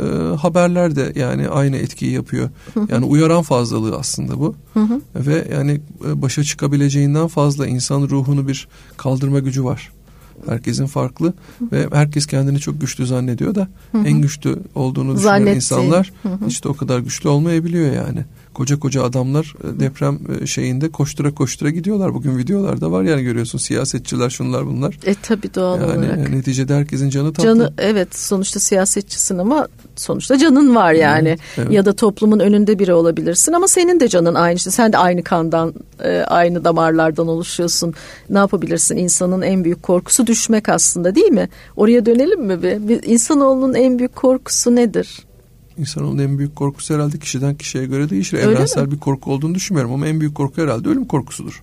e, 0.00 0.36
haberler 0.36 0.96
de 0.96 1.12
yani 1.14 1.48
aynı 1.48 1.76
etkiyi 1.76 2.12
yapıyor. 2.12 2.50
Yani 2.88 3.04
uyaran 3.04 3.42
fazlalığı 3.42 3.96
aslında 3.96 4.40
bu. 4.40 4.54
Ve 5.14 5.48
yani 5.52 5.80
e, 6.08 6.22
başa 6.22 6.44
çıkabileceğinden 6.44 7.26
fazla 7.26 7.66
insan 7.66 8.02
ruhunu 8.02 8.48
bir 8.48 8.68
kaldırma 8.96 9.38
gücü 9.38 9.64
var. 9.64 9.92
Herkesin 10.46 10.86
farklı 10.86 11.34
ve 11.72 11.88
herkes 11.92 12.26
kendini 12.26 12.58
çok 12.58 12.80
güçlü 12.80 13.06
zannediyor 13.06 13.54
da 13.54 13.68
en 13.94 14.20
güçlü 14.20 14.58
olduğunu 14.74 15.16
düşünen 15.16 15.46
insanlar 15.46 16.12
işte 16.48 16.68
o 16.68 16.74
kadar 16.76 16.98
güçlü 16.98 17.28
olmayabiliyor 17.28 17.92
yani 17.92 18.24
koca 18.54 18.78
koca 18.78 19.02
adamlar 19.02 19.54
e, 19.64 19.80
deprem 19.80 20.18
e, 20.40 20.46
şeyinde 20.46 20.88
koştura 20.90 21.34
koştura 21.34 21.70
gidiyorlar. 21.70 22.14
Bugün 22.14 22.38
videolarda 22.38 22.92
var 22.92 23.02
yani 23.02 23.22
görüyorsun 23.22 23.58
siyasetçiler 23.58 24.30
şunlar 24.30 24.66
bunlar. 24.66 24.98
E 25.06 25.14
tabi 25.14 25.54
doğal 25.54 25.80
yani, 25.80 25.98
olarak. 25.98 26.30
Neticede 26.30 26.74
herkesin 26.74 27.10
canı 27.10 27.32
tatlı. 27.32 27.48
Canı 27.48 27.72
evet 27.78 28.16
sonuçta 28.16 28.60
siyasetçisin 28.60 29.38
ama 29.38 29.68
sonuçta 29.96 30.38
canın 30.38 30.74
var 30.74 30.92
yani. 30.92 31.28
Evet, 31.28 31.40
evet. 31.56 31.72
Ya 31.72 31.84
da 31.84 31.92
toplumun 31.92 32.38
önünde 32.38 32.78
biri 32.78 32.94
olabilirsin 32.94 33.52
ama 33.52 33.68
senin 33.68 34.00
de 34.00 34.08
canın 34.08 34.34
aynı 34.34 34.56
işte. 34.56 34.70
Sen 34.70 34.92
de 34.92 34.98
aynı 34.98 35.22
kandan 35.22 35.74
e, 36.04 36.18
aynı 36.18 36.64
damarlardan 36.64 37.28
oluşuyorsun. 37.28 37.94
Ne 38.30 38.38
yapabilirsin? 38.38 38.96
İnsanın 38.96 39.42
en 39.42 39.64
büyük 39.64 39.82
korkusu 39.82 40.26
düşmek 40.26 40.68
aslında 40.68 41.14
değil 41.14 41.30
mi? 41.30 41.48
Oraya 41.76 42.06
dönelim 42.06 42.44
mi 42.44 42.62
bir? 42.62 43.02
İnsanoğlunun 43.02 43.74
en 43.74 43.98
büyük 43.98 44.16
korkusu 44.16 44.76
nedir? 44.76 45.23
İnsanoğlunun 45.78 46.22
en 46.22 46.38
büyük 46.38 46.56
korkusu 46.56 46.94
herhalde 46.94 47.18
kişiden 47.18 47.54
kişiye 47.54 47.86
göre 47.86 48.10
değişir. 48.10 48.36
Öyle 48.36 48.52
Evrensel 48.52 48.82
mi? 48.82 48.92
bir 48.92 48.98
korku 48.98 49.32
olduğunu 49.32 49.54
düşünmüyorum 49.54 49.92
ama 49.92 50.06
en 50.06 50.20
büyük 50.20 50.34
korku 50.34 50.62
herhalde 50.62 50.88
ölüm 50.88 51.04
korkusudur. 51.04 51.62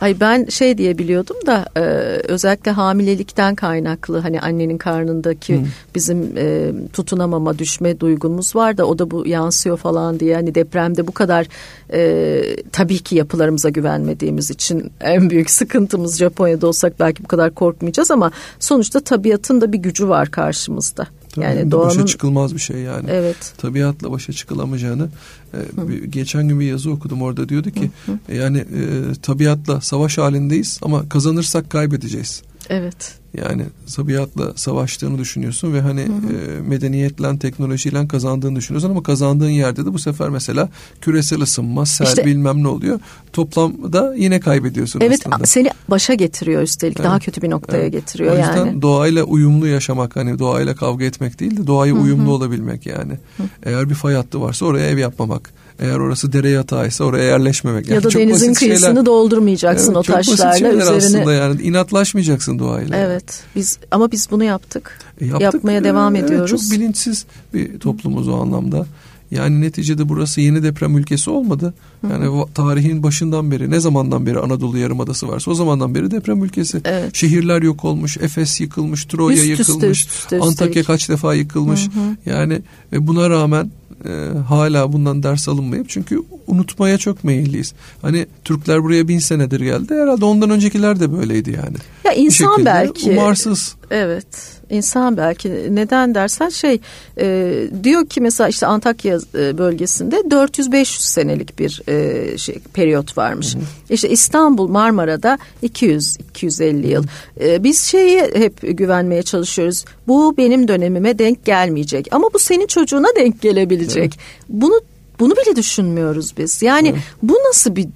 Ay 0.00 0.20
ben 0.20 0.44
şey 0.44 0.78
diye 0.78 0.98
biliyordum 0.98 1.36
da 1.46 1.66
e, 1.76 1.80
özellikle 2.28 2.70
hamilelikten 2.70 3.54
kaynaklı 3.54 4.18
hani 4.18 4.40
annenin 4.40 4.78
karnındaki 4.78 5.56
hmm. 5.56 5.66
bizim 5.94 6.32
e, 6.36 6.72
tutunamama 6.92 7.58
düşme 7.58 8.00
duygumuz 8.00 8.56
var 8.56 8.78
da 8.78 8.86
o 8.86 8.98
da 8.98 9.10
bu 9.10 9.26
yansıyor 9.26 9.76
falan 9.76 10.20
diye 10.20 10.34
hani 10.34 10.54
depremde 10.54 11.06
bu 11.06 11.12
kadar 11.12 11.46
e, 11.92 12.42
tabii 12.72 12.98
ki 12.98 13.16
yapılarımıza 13.16 13.68
güvenmediğimiz 13.68 14.50
için 14.50 14.92
en 15.00 15.30
büyük 15.30 15.50
sıkıntımız 15.50 16.18
Japonya'da 16.18 16.66
olsak 16.66 17.00
belki 17.00 17.24
bu 17.24 17.28
kadar 17.28 17.54
korkmayacağız 17.54 18.10
ama 18.10 18.30
sonuçta 18.60 19.00
tabiatın 19.00 19.60
da 19.60 19.72
bir 19.72 19.78
gücü 19.78 20.08
var 20.08 20.30
karşımızda. 20.30 21.06
Tabii 21.32 21.44
yani 21.44 21.70
doğanın 21.70 21.88
başa 21.88 22.06
çıkılmaz 22.06 22.54
bir 22.54 22.60
şey 22.60 22.76
yani. 22.76 23.10
Evet. 23.10 23.52
Tabiatla 23.58 24.10
başa 24.10 24.32
çıkılamayacağını 24.32 25.08
e, 25.54 25.88
bir, 25.88 26.04
geçen 26.04 26.48
gün 26.48 26.60
bir 26.60 26.66
yazı 26.66 26.90
okudum 26.90 27.22
orada 27.22 27.48
diyordu 27.48 27.70
ki 27.70 27.90
hı 28.06 28.12
hı. 28.12 28.34
yani 28.34 28.58
e, 28.58 29.14
tabiatla 29.22 29.80
savaş 29.80 30.18
halindeyiz 30.18 30.78
ama 30.82 31.08
kazanırsak 31.08 31.70
kaybedeceğiz. 31.70 32.42
Evet. 32.68 33.18
Yani 33.34 33.62
tabiatla 33.96 34.52
savaştığını 34.56 35.18
düşünüyorsun 35.18 35.72
ve 35.72 35.80
hani 35.80 36.00
hı 36.00 36.06
hı. 36.06 36.56
E, 36.56 36.60
medeniyetle, 36.60 37.38
teknolojiyle 37.38 38.08
kazandığını 38.08 38.56
düşünüyorsun 38.56 38.90
ama 38.90 39.02
kazandığın 39.02 39.48
yerde 39.48 39.86
de 39.86 39.92
bu 39.92 39.98
sefer 39.98 40.28
mesela 40.28 40.68
küresel 41.00 41.40
ısınma, 41.40 41.86
sel 41.86 42.06
işte, 42.06 42.24
bilmem 42.24 42.62
ne 42.62 42.68
oluyor. 42.68 43.00
Toplamda 43.32 44.14
yine 44.14 44.40
kaybediyorsun 44.40 45.00
evet, 45.00 45.20
aslında. 45.20 45.36
Evet 45.36 45.48
seni 45.48 45.70
başa 45.88 46.14
getiriyor 46.14 46.62
üstelik 46.62 46.96
evet. 47.00 47.08
daha 47.08 47.18
kötü 47.18 47.42
bir 47.42 47.50
noktaya 47.50 47.82
evet. 47.82 47.92
getiriyor 47.92 48.32
yani. 48.32 48.44
O 48.44 48.48
yüzden 48.48 48.66
yani. 48.66 48.82
doğayla 48.82 49.24
uyumlu 49.24 49.66
yaşamak 49.66 50.16
hani 50.16 50.38
doğayla 50.38 50.74
kavga 50.74 51.04
etmek 51.04 51.40
değil 51.40 51.56
de 51.56 51.66
doğaya 51.66 51.94
hı 51.94 51.98
hı. 51.98 52.02
uyumlu 52.02 52.32
olabilmek 52.32 52.86
yani. 52.86 53.12
Hı. 53.36 53.42
Eğer 53.62 53.90
bir 53.90 53.94
fay 53.94 54.14
hattı 54.14 54.40
varsa 54.40 54.66
oraya 54.66 54.90
ev 54.90 54.98
yapmamak. 54.98 55.50
Eğer 55.78 55.98
orası 55.98 56.32
dere 56.32 56.50
yatağıysa 56.50 57.04
oraya 57.04 57.24
yerleşmemek. 57.24 57.86
Yani 57.86 57.94
ya 57.94 58.02
da 58.02 58.10
çok 58.10 58.22
denizin 58.22 58.54
kıyısını 58.54 58.86
şeyler. 58.86 59.06
doldurmayacaksın 59.06 59.94
evet, 59.94 59.96
o 59.96 60.02
taşlarla. 60.02 60.58
Çok 60.58 60.72
basit 60.72 60.96
üzerine... 60.96 61.18
aslında 61.18 61.34
yani 61.34 61.62
inatlaşmayacaksın 61.62 62.58
doğayla. 62.58 62.96
Evet 62.96 63.42
biz 63.56 63.78
ama 63.90 64.12
biz 64.12 64.28
bunu 64.30 64.44
yaptık. 64.44 64.98
E, 65.20 65.26
yaptık 65.26 65.42
Yapmaya 65.42 65.84
devam 65.84 66.16
evet, 66.16 66.30
ediyoruz. 66.30 66.50
Çok 66.50 66.78
bilinçsiz 66.78 67.26
bir 67.54 67.78
toplumuz 67.78 68.28
o 68.28 68.34
anlamda. 68.34 68.86
Yani 69.30 69.60
neticede 69.60 70.08
burası 70.08 70.40
yeni 70.40 70.62
deprem 70.62 70.98
ülkesi 70.98 71.30
olmadı. 71.30 71.74
Yani 72.02 72.44
tarihin 72.54 73.02
başından 73.02 73.50
beri 73.50 73.70
ne 73.70 73.80
zamandan 73.80 74.26
beri 74.26 74.38
Anadolu 74.38 74.78
Yarımadası 74.78 75.28
varsa 75.28 75.50
o 75.50 75.54
zamandan 75.54 75.94
beri 75.94 76.10
deprem 76.10 76.44
ülkesi. 76.44 76.80
Evet. 76.84 77.14
Şehirler 77.16 77.62
yok 77.62 77.84
olmuş, 77.84 78.16
Efes 78.16 78.60
yıkılmış, 78.60 79.04
Troya 79.04 79.36
üst 79.36 79.46
yıkılmış, 79.60 80.00
üst 80.00 80.10
üste, 80.10 80.40
Antakya 80.40 80.82
kaç 80.82 81.08
defa 81.08 81.34
yıkılmış. 81.34 81.86
Hı 81.86 82.00
hı. 82.00 82.30
Yani 82.30 82.62
ve 82.92 83.06
buna 83.06 83.30
rağmen 83.30 83.70
e, 84.04 84.38
hala 84.48 84.92
bundan 84.92 85.22
ders 85.22 85.48
alınmayıp 85.48 85.88
çünkü 85.88 86.22
unutmaya 86.46 86.98
çok 86.98 87.24
meyilliyiz. 87.24 87.74
Hani 88.02 88.26
Türkler 88.44 88.82
buraya 88.82 89.08
bin 89.08 89.18
senedir 89.18 89.60
geldi. 89.60 89.94
Herhalde 89.94 90.24
ondan 90.24 90.50
öncekiler 90.50 91.00
de 91.00 91.12
böyleydi 91.12 91.50
yani. 91.50 91.76
Ya 92.04 92.12
insan 92.12 92.64
belki. 92.64 93.10
Umarsız. 93.10 93.74
Evet. 93.90 94.26
insan 94.70 95.16
belki 95.16 95.48
neden 95.70 96.14
dersen 96.14 96.48
şey 96.48 96.80
e, 97.20 97.54
diyor 97.84 98.06
ki 98.06 98.20
mesela 98.20 98.48
işte 98.48 98.66
Antakya 98.66 99.18
e, 99.34 99.58
bölgesinde 99.58 100.16
400-500 100.16 100.84
senelik 100.84 101.58
bir 101.58 101.82
e, 101.88 102.38
şey, 102.38 102.58
periyot 102.72 103.18
varmış. 103.18 103.54
Hı 103.54 103.58
hı. 103.58 103.62
İşte 103.90 104.08
İstanbul 104.08 104.68
Marmara'da 104.68 105.38
200-250 105.62 106.86
yıl. 106.86 107.04
E, 107.40 107.64
biz 107.64 107.80
şeyi 107.80 108.20
hep 108.20 108.78
güvenmeye 108.78 109.22
çalışıyoruz. 109.22 109.84
Bu 110.06 110.36
benim 110.36 110.68
dönemime 110.68 111.18
denk 111.18 111.44
gelmeyecek 111.44 112.08
ama 112.10 112.28
bu 112.34 112.38
senin 112.38 112.66
çocuğuna 112.66 113.08
denk 113.16 113.42
gelebilecek. 113.42 114.18
Evet. 114.18 114.18
Bunu 114.48 114.80
bunu 115.20 115.32
bile 115.32 115.56
düşünmüyoruz 115.56 116.34
biz. 116.38 116.62
Yani 116.62 116.88
evet. 116.88 117.00
bu 117.22 117.34
nasıl 117.48 117.76
bir 117.76 117.88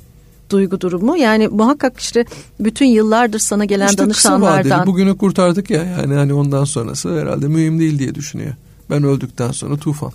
duygu 0.50 0.80
durumu. 0.80 1.16
Yani 1.16 1.48
muhakkak 1.48 2.00
işte 2.00 2.24
bütün 2.60 2.86
yıllardır 2.86 3.38
sana 3.38 3.64
gelen 3.64 3.88
işte 3.88 3.98
danışanlardan. 3.98 4.62
Kısa 4.62 4.74
vadeli, 4.78 4.86
bugünü 4.86 5.16
kurtardık 5.16 5.70
ya 5.70 5.84
yani 5.84 6.14
hani 6.14 6.34
ondan 6.34 6.64
sonrası 6.64 7.20
herhalde 7.20 7.48
mühim 7.48 7.78
değil 7.78 7.98
diye 7.98 8.14
düşünüyor. 8.14 8.54
Ben 8.90 9.04
öldükten 9.04 9.50
sonra 9.50 9.76
tufan. 9.76 10.12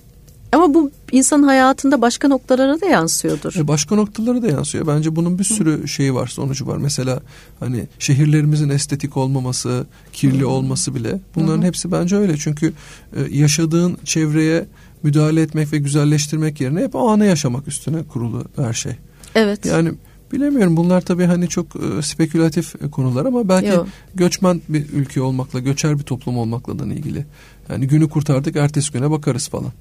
Ama 0.51 0.73
bu 0.73 0.91
insan 1.11 1.43
hayatında 1.43 2.01
başka 2.01 2.27
noktalara 2.27 2.81
da 2.81 2.85
yansıyordur. 2.85 3.55
E 3.57 3.67
başka 3.67 3.95
noktalara 3.95 4.41
da 4.41 4.47
yansıyor. 4.47 4.87
Bence 4.87 5.15
bunun 5.15 5.39
bir 5.39 5.43
sürü 5.43 5.83
Hı. 5.83 5.87
şeyi 5.87 6.13
var, 6.13 6.27
sonucu 6.27 6.67
var. 6.67 6.77
Mesela 6.77 7.19
hani 7.59 7.87
şehirlerimizin 7.99 8.69
estetik 8.69 9.17
olmaması, 9.17 9.85
kirli 10.13 10.41
Hı. 10.41 10.47
olması 10.47 10.95
bile 10.95 11.19
bunların 11.35 11.61
Hı. 11.61 11.65
hepsi 11.65 11.91
bence 11.91 12.15
öyle. 12.15 12.37
Çünkü 12.37 12.73
e, 13.15 13.21
yaşadığın 13.37 13.97
çevreye 14.03 14.65
müdahale 15.03 15.41
etmek 15.41 15.73
ve 15.73 15.77
güzelleştirmek 15.77 16.61
yerine 16.61 16.81
hep 16.81 16.95
o 16.95 17.09
anı 17.09 17.25
yaşamak 17.25 17.67
üstüne 17.67 18.03
kurulu 18.03 18.45
her 18.55 18.73
şey. 18.73 18.93
Evet. 19.35 19.65
Yani 19.65 19.91
Bilemiyorum 20.31 20.77
bunlar 20.77 21.01
tabii 21.01 21.25
hani 21.25 21.47
çok 21.47 21.65
e, 21.75 22.01
spekülatif 22.01 22.75
e, 22.75 22.89
konular 22.91 23.25
ama 23.25 23.49
belki 23.49 23.67
Yok. 23.67 23.87
göçmen 24.15 24.61
bir 24.69 24.89
ülke 24.93 25.21
olmakla, 25.21 25.59
göçer 25.59 25.99
bir 25.99 26.03
toplum 26.03 26.37
olmakla 26.37 26.79
da 26.79 26.85
ilgili. 26.85 27.25
Yani 27.69 27.87
günü 27.87 28.09
kurtardık, 28.09 28.55
ertesi 28.55 28.91
güne 28.91 29.11
bakarız 29.11 29.47
falan. 29.47 29.71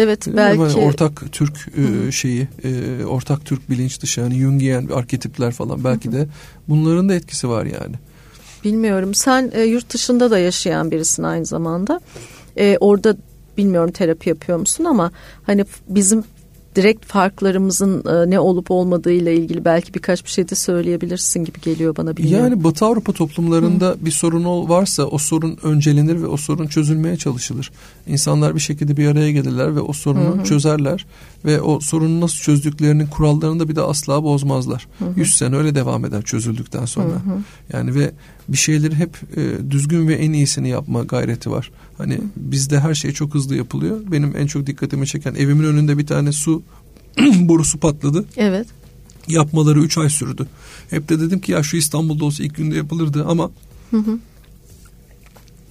Evet 0.00 0.26
belki. 0.36 0.60
Yani 0.60 0.74
ortak 0.74 1.32
Türk 1.32 1.68
e, 2.08 2.12
şeyi, 2.12 2.48
e, 2.64 3.04
ortak 3.04 3.44
Türk 3.44 3.70
bilinç 3.70 4.02
dışı 4.02 4.20
yani 4.20 4.34
Jungian 4.34 4.86
arketipler 4.86 5.52
falan 5.52 5.84
belki 5.84 6.08
Hı-hı. 6.08 6.16
de 6.16 6.28
bunların 6.68 7.08
da 7.08 7.14
etkisi 7.14 7.48
var 7.48 7.64
yani. 7.64 7.94
Bilmiyorum. 8.64 9.14
Sen 9.14 9.50
e, 9.54 9.62
yurt 9.62 9.94
dışında 9.94 10.30
da 10.30 10.38
yaşayan 10.38 10.90
birisin 10.90 11.22
aynı 11.22 11.46
zamanda. 11.46 12.00
E, 12.56 12.76
orada 12.80 13.16
bilmiyorum 13.58 13.90
terapi 13.90 14.28
yapıyor 14.28 14.58
musun 14.58 14.84
ama 14.84 15.10
hani 15.42 15.64
bizim 15.88 16.24
direkt 16.76 17.06
farklarımızın 17.06 18.04
e, 18.06 18.30
ne 18.30 18.40
olup 18.40 18.70
olmadığıyla 18.70 19.32
ilgili 19.32 19.64
belki 19.64 19.94
birkaç 19.94 20.24
bir 20.24 20.30
şey 20.30 20.48
de 20.48 20.54
söyleyebilirsin 20.54 21.44
gibi 21.44 21.60
geliyor 21.60 21.96
bana. 21.96 22.16
Bilmiyorum. 22.16 22.44
Yani 22.44 22.64
Batı 22.64 22.84
Avrupa 22.84 23.12
toplumlarında 23.12 23.88
Hı. 23.88 23.96
bir 24.00 24.10
sorun 24.10 24.68
varsa 24.68 25.04
o 25.04 25.18
sorun 25.18 25.58
öncelenir 25.62 26.22
ve 26.22 26.26
o 26.26 26.36
sorun 26.36 26.66
çözülmeye 26.66 27.16
çalışılır. 27.16 27.70
İnsanlar 28.06 28.54
bir 28.54 28.60
şekilde 28.60 28.96
bir 28.96 29.08
araya 29.08 29.32
gelirler 29.32 29.76
ve 29.76 29.80
o 29.80 29.92
sorunu 29.92 30.40
Hı. 30.40 30.44
çözerler 30.44 31.06
ve 31.44 31.60
o 31.60 31.80
sorunu 31.80 32.20
nasıl 32.20 32.36
çözdüklerinin 32.36 33.06
kurallarını 33.06 33.60
da 33.60 33.68
bir 33.68 33.76
de 33.76 33.80
asla 33.80 34.22
bozmazlar. 34.22 34.88
Hı. 34.98 35.04
100 35.16 35.34
sene 35.34 35.56
öyle 35.56 35.74
devam 35.74 36.04
eder 36.04 36.22
çözüldükten 36.22 36.84
sonra. 36.84 37.08
Hı. 37.08 37.42
Yani 37.72 37.94
ve 37.94 38.12
bir 38.48 38.56
şeyleri 38.56 38.94
hep 38.94 39.16
e, 39.36 39.70
düzgün 39.70 40.08
ve 40.08 40.14
en 40.14 40.32
iyisini 40.32 40.68
yapma 40.68 41.02
gayreti 41.02 41.50
var. 41.50 41.70
Hani 41.98 42.20
bizde 42.36 42.80
her 42.80 42.94
şey 42.94 43.12
çok 43.12 43.34
hızlı 43.34 43.56
yapılıyor. 43.56 44.00
Benim 44.12 44.36
en 44.36 44.46
çok 44.46 44.66
dikkatimi 44.66 45.06
çeken 45.06 45.34
evimin 45.34 45.64
önünde 45.64 45.98
bir 45.98 46.06
tane 46.06 46.32
su 46.32 46.62
borusu 47.40 47.78
patladı. 47.78 48.24
Evet. 48.36 48.66
Yapmaları 49.28 49.80
3 49.80 49.98
ay 49.98 50.10
sürdü. 50.10 50.46
Hep 50.90 51.08
de 51.08 51.20
dedim 51.20 51.40
ki 51.40 51.52
ya 51.52 51.62
şu 51.62 51.76
İstanbul'da 51.76 52.24
olsa 52.24 52.44
ilk 52.44 52.56
günde 52.56 52.76
yapılırdı 52.76 53.24
ama 53.28 53.50
hı 53.90 53.96
hı. 53.96 54.18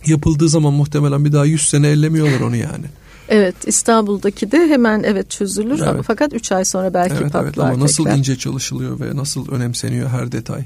yapıldığı 0.08 0.50
zaman 0.50 0.74
muhtemelen 0.74 1.26
bir 1.26 1.32
daha 1.32 1.46
100 1.46 1.70
sene 1.70 1.88
ellemiyorlar 1.88 2.40
onu 2.40 2.56
yani. 2.56 2.86
Evet 3.30 3.56
İstanbul'daki 3.68 4.52
de 4.52 4.58
hemen 4.58 5.04
evet 5.04 5.30
çözülür 5.30 5.82
evet. 5.88 6.04
fakat 6.08 6.34
3 6.34 6.52
ay 6.52 6.66
sonra 6.66 6.94
belki 6.94 7.16
evet, 7.22 7.32
patlar. 7.32 7.44
Evet 7.44 7.60
ama 7.60 7.80
nasıl 7.80 8.04
tekrar. 8.04 8.18
ince 8.18 8.36
çalışılıyor 8.36 9.00
ve 9.00 9.16
nasıl 9.16 9.52
önemseniyor 9.52 10.10
her 10.10 10.32
detay. 10.32 10.64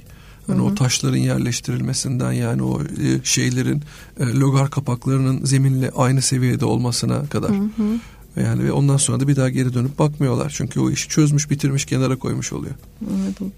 Yani 0.47 0.59
Hı-hı. 0.59 0.67
o 0.67 0.75
taşların 0.75 1.17
yerleştirilmesinden 1.17 2.31
yani 2.31 2.63
o 2.63 2.81
e, 2.81 2.85
şeylerin 3.23 3.81
e, 4.19 4.25
logar 4.25 4.69
kapaklarının 4.69 5.45
zeminle 5.45 5.91
aynı 5.95 6.21
seviyede 6.21 6.65
olmasına 6.65 7.25
kadar. 7.25 7.51
Hı-hı. 7.51 7.99
Yani 8.35 8.63
ve 8.63 8.71
ondan 8.71 8.97
sonra 8.97 9.19
da 9.19 9.27
bir 9.27 9.35
daha 9.35 9.49
geri 9.49 9.73
dönüp 9.73 9.99
bakmıyorlar. 9.99 10.53
Çünkü 10.55 10.79
o 10.79 10.89
işi 10.89 11.09
çözmüş, 11.09 11.49
bitirmiş, 11.49 11.85
kenara 11.85 12.15
koymuş 12.15 12.53
oluyor. 12.53 12.75
Anladım. 13.13 13.51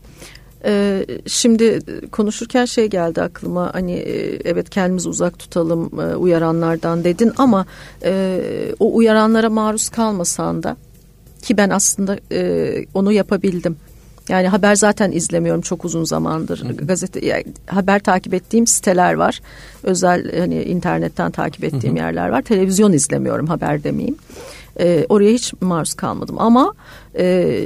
Ee, 0.65 1.05
şimdi 1.27 1.79
konuşurken 2.11 2.65
şey 2.65 2.87
geldi 2.87 3.21
aklıma 3.21 3.73
hani 3.73 3.93
e, 3.93 4.39
evet 4.49 4.69
kendimizi 4.69 5.09
uzak 5.09 5.39
tutalım 5.39 5.99
e, 5.99 6.15
uyaranlardan 6.15 7.03
dedin 7.03 7.31
ama 7.37 7.65
e, 8.03 8.39
o 8.79 8.95
uyaranlara 8.95 9.49
maruz 9.49 9.89
kalmasan 9.89 10.63
da 10.63 10.77
ki 11.41 11.57
ben 11.57 11.69
aslında 11.69 12.17
e, 12.31 12.71
onu 12.93 13.11
yapabildim 13.11 13.77
yani 14.29 14.47
haber 14.47 14.75
zaten 14.75 15.11
izlemiyorum 15.11 15.61
çok 15.61 15.85
uzun 15.85 16.03
zamandır. 16.03 16.63
Hı 16.63 16.67
hı. 16.67 16.73
Gazete 16.73 17.25
yani 17.25 17.43
haber 17.67 17.99
takip 17.99 18.33
ettiğim 18.33 18.67
siteler 18.67 19.13
var. 19.13 19.41
Özel 19.83 20.39
hani 20.39 20.63
internetten 20.63 21.31
takip 21.31 21.63
ettiğim 21.63 21.95
hı 21.95 21.99
hı. 21.99 22.03
yerler 22.03 22.29
var. 22.29 22.41
Televizyon 22.41 22.93
izlemiyorum 22.93 23.47
haber 23.47 23.83
demeyeyim. 23.83 24.17
E, 24.79 25.05
oraya 25.09 25.33
hiç 25.33 25.53
maruz 25.61 25.93
kalmadım 25.93 26.35
ama 26.39 26.73
e, 27.17 27.57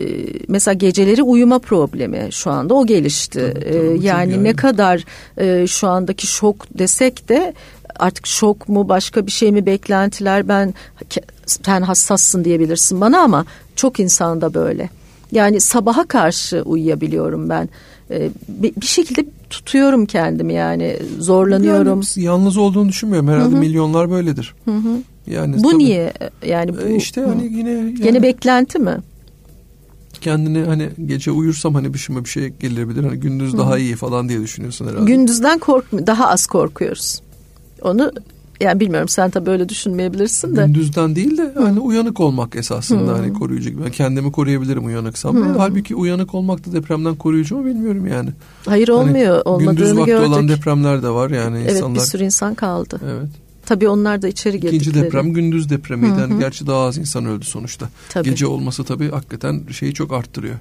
mesela 0.47 0.73
geceleri 0.73 1.23
uyuma 1.23 1.59
problemi 1.59 2.27
şu 2.31 2.51
anda 2.51 2.73
o 2.73 2.85
gelişti. 2.85 3.53
Tabii, 3.53 3.65
tabii, 3.65 3.75
e, 3.75 3.77
yani, 3.77 4.01
yani 4.01 4.43
ne 4.43 4.53
kadar 4.53 5.05
e, 5.37 5.67
şu 5.67 5.87
andaki 5.87 6.27
şok 6.27 6.79
desek 6.79 7.29
de 7.29 7.53
artık 7.99 8.27
şok 8.27 8.69
mu 8.69 8.89
başka 8.89 9.25
bir 9.25 9.31
şey 9.31 9.51
mi 9.51 9.65
beklentiler 9.65 10.47
ben 10.47 10.73
sen 11.45 11.81
hassassın 11.81 12.43
diyebilirsin 12.45 13.01
bana 13.01 13.19
ama 13.19 13.45
çok 13.75 13.99
insanda 13.99 14.53
böyle. 14.53 14.89
Yani 15.31 15.61
sabaha 15.61 16.07
karşı 16.07 16.61
uyuyabiliyorum 16.61 17.49
ben. 17.49 17.69
Ee, 18.11 18.29
bir 18.47 18.85
şekilde 18.85 19.25
tutuyorum 19.49 20.05
kendimi 20.05 20.53
yani 20.53 20.97
zorlanıyorum. 21.19 22.01
Yani 22.15 22.25
yalnız 22.25 22.57
olduğunu 22.57 22.89
düşünmüyorum. 22.89 23.27
Herhalde 23.27 23.51
Hı-hı. 23.51 23.59
milyonlar 23.59 24.11
böyledir. 24.11 24.55
Hı-hı. 24.65 24.97
Yani 25.29 25.63
bu 25.63 25.71
tabii, 25.71 25.77
niye? 25.77 26.13
Yani 26.45 26.77
bu 26.77 26.81
e, 26.81 26.95
işte 26.95 27.21
hani 27.21 27.43
yine 27.53 27.71
yani, 27.71 28.07
yine 28.07 28.23
beklenti 28.23 28.79
mi? 28.79 28.97
kendini 30.21 30.63
hani 30.63 30.89
gece 31.05 31.31
uyursam 31.31 31.75
hani 31.75 31.93
başıma 31.93 32.23
bir 32.23 32.29
şey 32.29 32.47
gelebilir. 32.47 33.03
Hani 33.03 33.19
gündüz 33.19 33.53
Hı. 33.53 33.57
daha 33.57 33.77
iyi 33.77 33.95
falan 33.95 34.29
diye 34.29 34.41
düşünüyorsun 34.41 34.87
herhalde. 34.87 35.11
Gündüzden 35.11 35.59
korkmuyor. 35.59 36.07
Daha 36.07 36.29
az 36.29 36.47
korkuyoruz. 36.47 37.21
Onu 37.81 38.11
yani 38.59 38.79
bilmiyorum 38.79 39.09
sen 39.09 39.29
tabii 39.29 39.49
öyle 39.49 39.69
düşünmeyebilirsin 39.69 40.55
de. 40.55 40.65
Gündüzden 40.65 41.15
değil 41.15 41.37
de 41.37 41.53
hani 41.57 41.79
uyanık 41.79 42.19
olmak 42.19 42.55
esasında 42.55 43.01
hmm. 43.01 43.19
hani 43.19 43.33
koruyucu 43.33 43.69
gibi. 43.69 43.83
Ben 43.85 43.91
kendimi 43.91 44.31
koruyabilirim 44.31 44.85
uyanıksam. 44.85 45.35
Hmm. 45.35 45.57
Halbuki 45.57 45.95
uyanık 45.95 46.33
olmak 46.33 46.67
da 46.67 46.73
depremden 46.73 47.15
koruyucu 47.15 47.57
mu 47.57 47.65
bilmiyorum 47.65 48.07
yani. 48.07 48.29
Hayır 48.65 48.87
hani 48.87 48.97
olmuyor. 48.97 49.33
Hani 49.33 49.41
Olmadığını 49.41 49.75
gündüz 49.75 49.97
vakti 49.97 50.11
gördük. 50.11 50.27
olan 50.27 50.47
depremler 50.47 51.03
de 51.03 51.09
var 51.09 51.29
yani 51.29 51.57
evet, 51.57 51.71
insanlar. 51.71 51.95
Evet 51.95 52.01
bir 52.01 52.09
sürü 52.09 52.23
insan 52.23 52.55
kaldı. 52.55 53.01
Evet. 53.03 53.48
Tabii 53.69 53.89
onlar 53.89 54.21
da 54.21 54.27
içeri 54.27 54.59
girdikleri. 54.59 54.75
İkinci 54.75 55.01
deprem 55.01 55.33
gündüz 55.33 55.69
depremiydi. 55.69 56.19
Yani 56.19 56.39
gerçi 56.39 56.67
daha 56.67 56.85
az 56.85 56.97
insan 56.97 57.25
öldü 57.25 57.45
sonuçta. 57.45 57.89
Tabii. 58.09 58.29
Gece 58.29 58.47
olması 58.47 58.83
tabii 58.83 59.11
hakikaten 59.11 59.61
şeyi 59.71 59.93
çok 59.93 60.13
arttırıyor. 60.13 60.55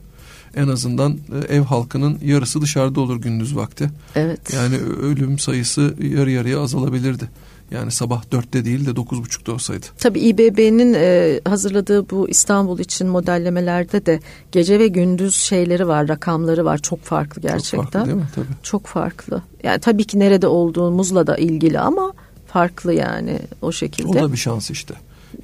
en 0.56 0.68
azından 0.68 1.12
e, 1.12 1.54
ev 1.54 1.60
halkının 1.60 2.18
yarısı 2.24 2.60
dışarıda 2.60 3.00
olur 3.00 3.20
gündüz 3.20 3.56
vakti. 3.56 3.90
Evet. 4.14 4.54
Yani 4.54 4.76
ölüm 5.02 5.38
sayısı 5.38 5.94
yarı 6.16 6.30
yarıya 6.30 6.60
azalabilirdi. 6.60 7.28
Yani 7.70 7.90
sabah 7.90 8.32
dörtte 8.32 8.64
değil 8.64 8.86
de 8.86 8.96
dokuz 8.96 9.22
buçukta 9.22 9.52
olsaydı. 9.52 9.86
Tabii 9.98 10.20
İBB'nin 10.20 10.94
e, 10.94 11.40
hazırladığı 11.44 12.10
bu 12.10 12.28
İstanbul 12.28 12.78
için 12.78 13.08
modellemelerde 13.08 14.06
de 14.06 14.20
gece 14.52 14.78
ve 14.78 14.88
gündüz 14.88 15.34
şeyleri 15.34 15.88
var, 15.88 16.08
rakamları 16.08 16.64
var. 16.64 16.78
Çok 16.78 17.02
farklı 17.02 17.42
gerçekten. 17.42 17.82
Çok 17.82 17.92
farklı 17.92 18.06
değil 18.06 18.16
mi? 18.16 18.28
Tabii. 18.34 18.46
Çok 18.62 18.86
farklı. 18.86 19.42
Yani 19.62 19.78
tabii 19.80 20.04
ki 20.04 20.18
nerede 20.18 20.46
olduğumuzla 20.46 21.26
da 21.26 21.36
ilgili 21.36 21.80
ama 21.80 22.12
farklı 22.48 22.94
yani 22.94 23.38
o 23.62 23.72
şekilde. 23.72 24.08
O 24.08 24.14
da 24.14 24.32
bir 24.32 24.38
şans 24.38 24.70
işte. 24.70 24.94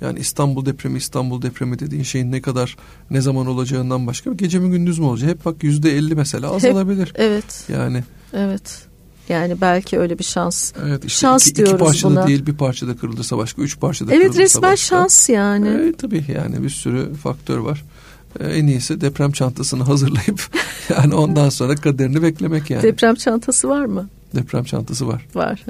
Yani 0.00 0.18
İstanbul 0.18 0.66
depremi 0.66 0.98
İstanbul 0.98 1.42
depremi 1.42 1.78
dediğin 1.78 2.02
şeyin 2.02 2.32
ne 2.32 2.42
kadar 2.42 2.76
ne 3.10 3.20
zaman 3.20 3.46
olacağından 3.46 4.06
başka 4.06 4.32
gece 4.32 4.58
mi 4.58 4.70
gündüz 4.70 4.98
mü 4.98 5.04
olacak? 5.04 5.30
Hep 5.30 5.44
bak 5.44 5.64
yüzde 5.64 5.96
elli 5.96 6.14
mesela 6.14 6.50
azalabilir. 6.50 7.06
Hep, 7.06 7.20
evet. 7.20 7.64
Yani. 7.68 8.04
Evet. 8.32 8.86
Yani 9.28 9.60
belki 9.60 9.98
öyle 9.98 10.18
bir 10.18 10.24
şans. 10.24 10.72
Evet 10.84 11.04
işte 11.04 11.20
şans 11.20 11.46
iki, 11.46 11.56
diyoruz 11.56 11.74
iki 11.74 11.84
parçada 11.84 12.10
buna. 12.10 12.26
değil 12.26 12.46
bir 12.46 12.54
parçada 12.54 12.96
kırılırsa 12.96 13.38
başka, 13.38 13.62
üç 13.62 13.80
parçada 13.80 14.14
evet, 14.14 14.26
kırılırsa 14.26 14.42
resmen 14.42 14.72
başka. 14.72 14.96
şans 14.96 15.28
yani. 15.28 15.68
Evet 15.68 15.98
tabii 15.98 16.24
yani 16.34 16.62
bir 16.62 16.70
sürü 16.70 17.14
faktör 17.14 17.58
var. 17.58 17.84
Ee, 18.40 18.46
en 18.46 18.66
iyisi 18.66 19.00
deprem 19.00 19.32
çantasını 19.32 19.82
hazırlayıp 19.84 20.42
yani 20.90 21.14
ondan 21.14 21.48
sonra 21.48 21.74
kaderini 21.74 22.22
beklemek 22.22 22.70
yani. 22.70 22.82
Deprem 22.82 23.14
çantası 23.14 23.68
var 23.68 23.84
mı? 23.84 24.08
Deprem 24.34 24.64
çantası 24.64 25.08
var. 25.08 25.26
Var. 25.34 25.64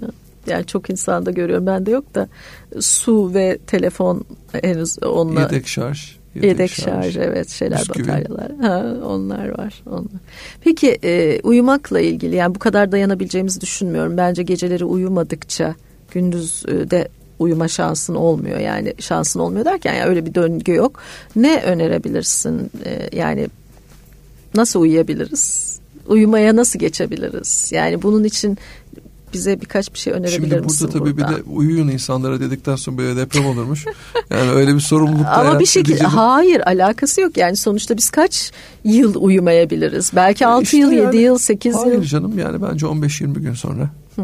Yani 0.47 0.67
çok 0.67 0.91
insanda 0.91 1.31
görüyorum. 1.31 1.67
Ben 1.67 1.87
de 1.87 1.91
yok 1.91 2.15
da 2.15 2.29
su 2.81 3.35
ve 3.35 3.59
telefon 3.67 4.25
henüz 4.63 5.03
onunla. 5.03 5.41
Yedek 5.41 5.69
şarj. 5.69 6.17
Yedek, 6.35 6.51
yedek 6.51 6.71
şarj, 6.71 7.05
şarj 7.05 7.17
evet 7.17 7.49
şeyler 7.49 7.79
Bisküvi. 7.79 8.09
bataryalar 8.09 8.53
ha, 8.63 8.95
onlar 9.07 9.59
var 9.59 9.83
onlar. 9.87 10.21
Peki 10.61 10.99
e, 11.05 11.41
uyumakla 11.43 12.01
ilgili 12.01 12.37
yani 12.37 12.55
bu 12.55 12.59
kadar 12.59 12.93
dayanabileceğimizi 12.93 13.61
düşünmüyorum. 13.61 14.17
Bence 14.17 14.43
geceleri 14.43 14.85
uyumadıkça 14.85 15.75
gündüz 16.13 16.63
e, 16.69 16.91
de 16.91 17.09
uyuma 17.39 17.69
şansın 17.69 18.15
olmuyor 18.15 18.59
yani 18.59 18.95
şansın 18.99 19.41
olmuyor 19.41 19.65
derken 19.65 19.95
yani 19.95 20.09
öyle 20.09 20.27
bir 20.27 20.35
döngü 20.35 20.73
yok. 20.73 21.01
Ne 21.37 21.63
önerebilirsin 21.63 22.71
e, 22.85 23.17
yani 23.17 23.49
nasıl 24.55 24.81
uyuyabiliriz? 24.81 25.79
Uyumaya 26.09 26.57
nasıl 26.57 26.79
geçebiliriz? 26.79 27.73
Yani 27.73 28.03
bunun 28.03 28.25
için 28.25 28.59
bize 29.35 29.61
birkaç 29.61 29.95
bir 29.95 29.99
şey 29.99 30.13
önerebilir 30.13 30.33
Şimdi 30.37 30.51
burada 30.51 30.65
misin? 30.65 30.89
tabii 30.93 31.17
burada? 31.17 31.17
bir 31.31 31.37
de 31.37 31.43
uyuyun 31.51 31.89
insanlara 31.89 32.41
dedikten 32.41 32.77
sonra 32.77 32.99
böyle 32.99 33.17
deprem 33.17 33.47
olurmuş. 33.47 33.85
yani 34.31 34.51
öyle 34.51 34.75
bir 34.75 34.81
sorumluluk 34.81 35.27
Ama 35.27 35.59
bir 35.61 35.67
şekilde 35.67 35.93
edeceğim. 35.93 36.15
hayır 36.15 36.61
alakası 36.61 37.21
yok. 37.21 37.37
Yani 37.37 37.57
sonuçta 37.57 37.97
biz 37.97 38.11
kaç 38.11 38.53
yıl 38.85 39.15
uyumayabiliriz? 39.19 40.11
Belki 40.17 40.47
6 40.47 40.63
işte 40.63 40.77
yıl, 40.77 40.93
yani, 40.93 41.17
7 41.17 41.17
yıl, 41.17 41.39
8 41.39 41.75
hayır 41.75 41.87
yıl. 41.87 41.93
Hayır 41.97 42.09
canım 42.09 42.39
yani 42.39 42.63
bence 42.63 42.87
15-20 42.87 43.33
gün 43.41 43.55
sonra 43.55 43.91
Hı. 44.17 44.23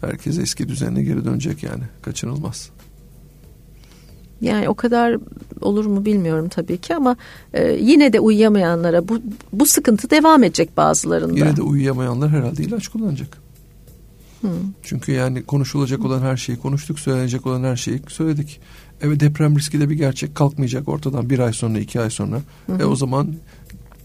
herkes 0.00 0.38
eski 0.38 0.68
düzenine 0.68 1.02
geri 1.02 1.24
dönecek 1.24 1.62
yani. 1.62 1.82
Kaçınılmaz. 2.02 2.70
Yani 4.40 4.68
o 4.68 4.74
kadar 4.74 5.16
olur 5.60 5.86
mu 5.86 6.04
bilmiyorum 6.04 6.48
tabii 6.48 6.78
ki 6.78 6.94
ama 6.94 7.16
e, 7.54 7.72
yine 7.72 8.12
de 8.12 8.20
uyuyamayanlara 8.20 9.08
bu 9.08 9.18
bu 9.52 9.66
sıkıntı 9.66 10.10
devam 10.10 10.44
edecek 10.44 10.76
bazılarında. 10.76 11.38
Yine 11.38 11.56
de 11.56 11.62
uyuyamayanlar 11.62 12.30
herhalde 12.30 12.62
ilaç 12.62 12.88
kullanacak. 12.88 13.38
Hmm. 14.40 14.50
Çünkü 14.82 15.12
yani 15.12 15.42
konuşulacak 15.42 16.04
olan 16.04 16.20
her 16.20 16.36
şeyi 16.36 16.58
konuştuk, 16.58 17.00
söylenecek 17.00 17.46
olan 17.46 17.64
her 17.64 17.76
şeyi 17.76 18.02
söyledik. 18.08 18.60
Evet 19.02 19.20
deprem 19.20 19.56
riski 19.56 19.80
de 19.80 19.90
bir 19.90 19.94
gerçek 19.94 20.34
kalkmayacak 20.34 20.88
ortadan 20.88 21.30
bir 21.30 21.38
ay 21.38 21.52
sonra, 21.52 21.78
iki 21.78 22.00
ay 22.00 22.10
sonra. 22.10 22.40
Hı 22.66 22.72
E 22.80 22.84
o 22.84 22.96
zaman 22.96 23.34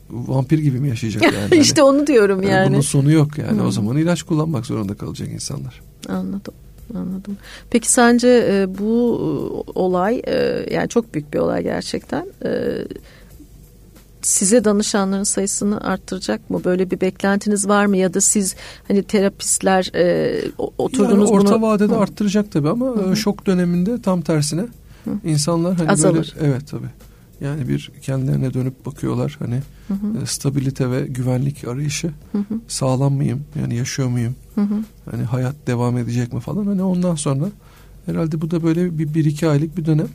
vampir 0.09 0.59
gibi 0.59 0.79
mi 0.79 0.89
yaşayacak 0.89 1.23
yani? 1.33 1.61
işte 1.61 1.81
hani, 1.81 1.89
onu 1.89 2.07
diyorum 2.07 2.41
yani. 2.41 2.51
yani. 2.51 2.69
Bunun 2.69 2.81
sonu 2.81 3.11
yok 3.11 3.37
yani. 3.37 3.59
Hı. 3.59 3.63
O 3.63 3.71
zaman 3.71 3.97
ilaç 3.97 4.23
kullanmak 4.23 4.65
zorunda 4.65 4.93
kalacak 4.93 5.29
insanlar. 5.29 5.81
Anladım. 6.09 6.53
Anladım. 6.95 7.37
Peki 7.69 7.91
sence 7.91 8.47
e, 8.51 8.77
bu 8.77 9.65
olay 9.75 10.21
e, 10.27 10.65
yani 10.71 10.89
çok 10.89 11.13
büyük 11.13 11.33
bir 11.33 11.39
olay 11.39 11.63
gerçekten. 11.63 12.27
E, 12.45 12.49
size 14.25 14.63
danışanların 14.63 15.23
sayısını 15.23 15.81
arttıracak 15.81 16.49
mı? 16.49 16.63
Böyle 16.63 16.91
bir 16.91 17.01
beklentiniz 17.01 17.67
var 17.67 17.85
mı? 17.85 17.97
Ya 17.97 18.13
da 18.13 18.21
siz 18.21 18.55
hani 18.87 19.03
terapistler 19.03 19.91
e, 19.95 20.41
oturdunuz 20.77 21.29
yani 21.29 21.39
orta 21.39 21.55
bunu... 21.55 21.61
vadede 21.61 21.93
Hı. 21.93 21.97
arttıracak 21.97 22.51
tabii 22.51 22.69
ama 22.69 22.85
Hı-hı. 22.85 23.15
şok 23.15 23.45
döneminde 23.45 24.01
tam 24.01 24.21
tersine 24.21 24.61
Hı. 25.03 25.09
insanlar 25.23 25.75
hani 25.75 25.89
Azalır. 25.89 26.35
böyle 26.37 26.51
evet 26.51 26.67
tabii. 26.67 26.89
Yani 27.41 27.67
bir 27.67 27.91
kendilerine 28.01 28.53
dönüp 28.53 28.85
bakıyorlar 28.85 29.35
hani 29.39 29.61
hı 29.87 29.93
hı. 29.93 30.25
stabilite 30.25 30.91
ve 30.91 31.07
güvenlik 31.07 31.67
arayışı 31.67 32.07
hı 32.31 32.37
hı. 32.37 32.59
sağlam 32.67 33.13
mıyım 33.13 33.43
yani 33.59 33.75
yaşıyor 33.75 34.07
muyum 34.09 34.35
hı 34.55 34.61
hı. 34.61 34.75
hani 35.11 35.23
hayat 35.23 35.55
devam 35.67 35.97
edecek 35.97 36.33
mi 36.33 36.39
falan 36.39 36.65
hani 36.65 36.83
ondan 36.83 37.15
sonra 37.15 37.45
herhalde 38.05 38.41
bu 38.41 38.51
da 38.51 38.63
böyle 38.63 38.97
bir, 38.97 39.13
bir 39.13 39.25
iki 39.25 39.47
aylık 39.47 39.77
bir 39.77 39.85
dönem 39.85 40.07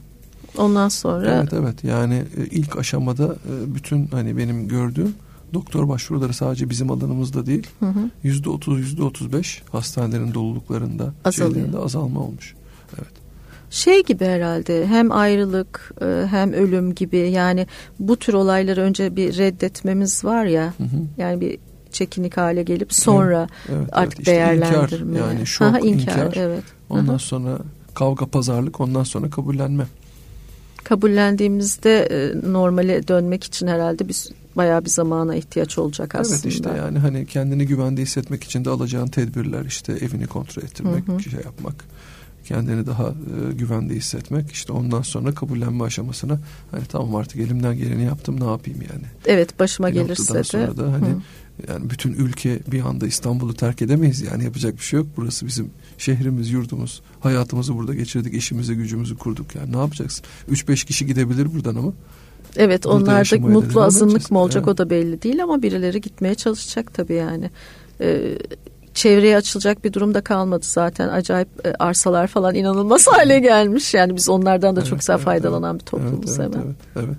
Ondan 0.59 0.89
sonra 0.89 1.35
Evet 1.35 1.53
evet 1.53 1.85
yani 1.85 2.15
e, 2.15 2.47
ilk 2.47 2.77
aşamada 2.79 3.25
e, 3.25 3.75
bütün 3.75 4.07
hani 4.07 4.37
benim 4.37 4.69
gördüğüm 4.69 5.15
doktor 5.55 5.89
başvuruları 5.89 6.35
sadece 6.35 6.71
bizim 6.71 6.91
alanımızda 6.91 7.47
değil 7.47 7.67
yüzde 8.23 8.51
otuz 8.51 8.79
yüzde 8.79 9.03
otuz 9.03 9.33
beş 9.33 9.63
hastanelerin 9.73 10.35
doluluklarında 10.35 11.13
Azalıyor. 11.25 11.55
şeylerinde 11.55 11.79
azalma 11.79 12.21
olmuş. 12.21 12.55
Evet. 12.95 13.13
Şey 13.71 14.05
gibi 14.05 14.25
herhalde 14.25 14.87
hem 14.87 15.13
ayrılık 15.13 15.95
e, 16.03 16.27
hem 16.31 16.53
ölüm 16.53 16.95
gibi 16.95 17.19
yani 17.19 17.67
bu 17.99 18.17
tür 18.17 18.35
olayları 18.35 18.81
önce 18.81 19.17
bir 19.17 19.39
reddetmemiz 19.39 20.25
var 20.25 20.45
ya 20.45 20.65
hı 20.65 20.85
hı. 20.85 21.03
yani 21.19 21.41
bir 21.41 21.59
çekinik 21.93 22.37
hale 22.37 22.63
gelip 22.63 22.95
sonra 22.95 23.49
evet, 23.69 23.79
evet, 23.79 23.89
artık 23.93 24.13
evet. 24.15 24.19
İşte 24.19 24.33
değerlendirme. 24.33 25.19
Inkar, 25.19 25.29
yani 25.29 25.47
şok, 25.47 25.69
Aha, 25.69 25.79
inkar, 25.79 26.13
inkar. 26.13 26.33
Evet. 26.37 26.65
Ondan 26.91 27.13
Aha. 27.13 27.19
sonra 27.19 27.59
kavga 27.95 28.27
pazarlık 28.27 28.81
ondan 28.81 29.05
sonra 29.05 29.31
kabullenme 29.31 29.85
kabullendiğimizde 30.85 32.01
e, 32.01 32.51
normale 32.53 33.09
dönmek 33.09 33.45
için 33.45 33.67
herhalde 33.67 34.09
biz 34.09 34.31
bayağı 34.57 34.85
bir 34.85 34.91
zamana 34.91 35.35
ihtiyaç 35.35 35.79
olacak 35.79 36.15
aslında. 36.15 36.37
Evet 36.37 36.47
işte 36.47 36.71
yani 36.77 36.99
hani 36.99 37.27
kendini 37.27 37.67
güvende 37.67 38.03
hissetmek 38.03 38.45
için 38.45 38.65
de 38.65 38.71
alacağın 38.71 39.07
tedbirler 39.07 39.65
işte 39.65 39.93
evini 39.93 40.27
kontrol 40.27 40.63
ettirmek, 40.63 41.09
hı 41.09 41.13
hı. 41.13 41.23
şey 41.23 41.41
yapmak, 41.45 41.85
kendini 42.45 42.87
daha 42.87 43.09
e, 43.09 43.53
güvende 43.53 43.95
hissetmek 43.95 44.53
işte 44.53 44.73
ondan 44.73 45.03
sonra 45.03 45.35
kabullenme 45.35 45.85
aşamasına 45.85 46.39
hani 46.71 46.85
tamam 46.85 47.15
artık 47.15 47.41
elimden 47.41 47.77
geleni 47.77 48.05
yaptım 48.05 48.41
ne 48.41 48.51
yapayım 48.51 48.81
yani. 48.83 49.05
Evet 49.27 49.59
başıma 49.59 49.89
bir 49.89 49.93
gelirse 49.93 50.35
de. 50.35 50.45
sonra 50.45 50.77
da 50.77 50.93
hani 50.93 51.09
hı 51.09 51.21
yani 51.69 51.91
bütün 51.91 52.13
ülke 52.13 52.61
bir 52.73 52.81
anda 52.81 53.07
İstanbul'u 53.07 53.55
terk 53.55 53.83
edemeyiz 53.83 54.21
yani 54.21 54.45
yapacak 54.45 54.77
bir 54.77 54.83
şey 54.83 54.99
yok. 55.01 55.07
Burası 55.17 55.47
bizim 55.47 55.71
şehrimiz, 55.99 56.51
yurdumuz. 56.51 57.03
Hayatımızı 57.21 57.77
burada 57.77 57.95
geçirdik, 57.95 58.35
işimizi, 58.35 58.75
gücümüzü 58.75 59.17
kurduk 59.17 59.55
yani 59.55 59.73
ne 59.73 59.79
yapacaksın? 59.79 60.25
3-5 60.51 60.87
kişi 60.87 61.07
gidebilir 61.07 61.55
buradan 61.55 61.75
ama. 61.75 61.93
Evet 62.57 62.87
onlar 62.87 63.31
da 63.31 63.39
mutlu 63.39 63.83
azınlık 63.83 64.31
mı 64.31 64.39
olacak 64.39 64.65
evet. 64.67 64.75
o 64.75 64.79
da 64.79 64.91
belli 64.91 65.23
değil 65.23 65.43
ama 65.43 65.63
birileri 65.63 66.01
gitmeye 66.01 66.35
çalışacak 66.35 66.95
tabii 66.95 67.15
yani. 67.15 67.51
Ee, 68.01 68.39
çevreye 68.95 69.37
açılacak 69.37 69.85
bir 69.85 69.93
durumda 69.93 70.21
kalmadı 70.21 70.67
zaten. 70.67 71.09
Acayip 71.09 71.49
e, 71.67 71.75
arsalar 71.79 72.27
falan 72.27 72.55
inanılmaz 72.55 73.07
hale 73.07 73.41
gelmiş. 73.41 73.95
Yani 73.95 74.17
biz 74.17 74.29
onlardan 74.29 74.77
da 74.77 74.81
evet, 74.81 74.91
çok 74.91 74.99
güzel 74.99 75.15
evet, 75.15 75.25
faydalan 75.25 75.71
evet, 75.71 75.81
bir 75.81 75.87
toplumuz 75.87 76.41
evet, 76.41 76.55
hemen. 76.55 76.67
Evet, 76.67 76.77
evet. 76.97 77.17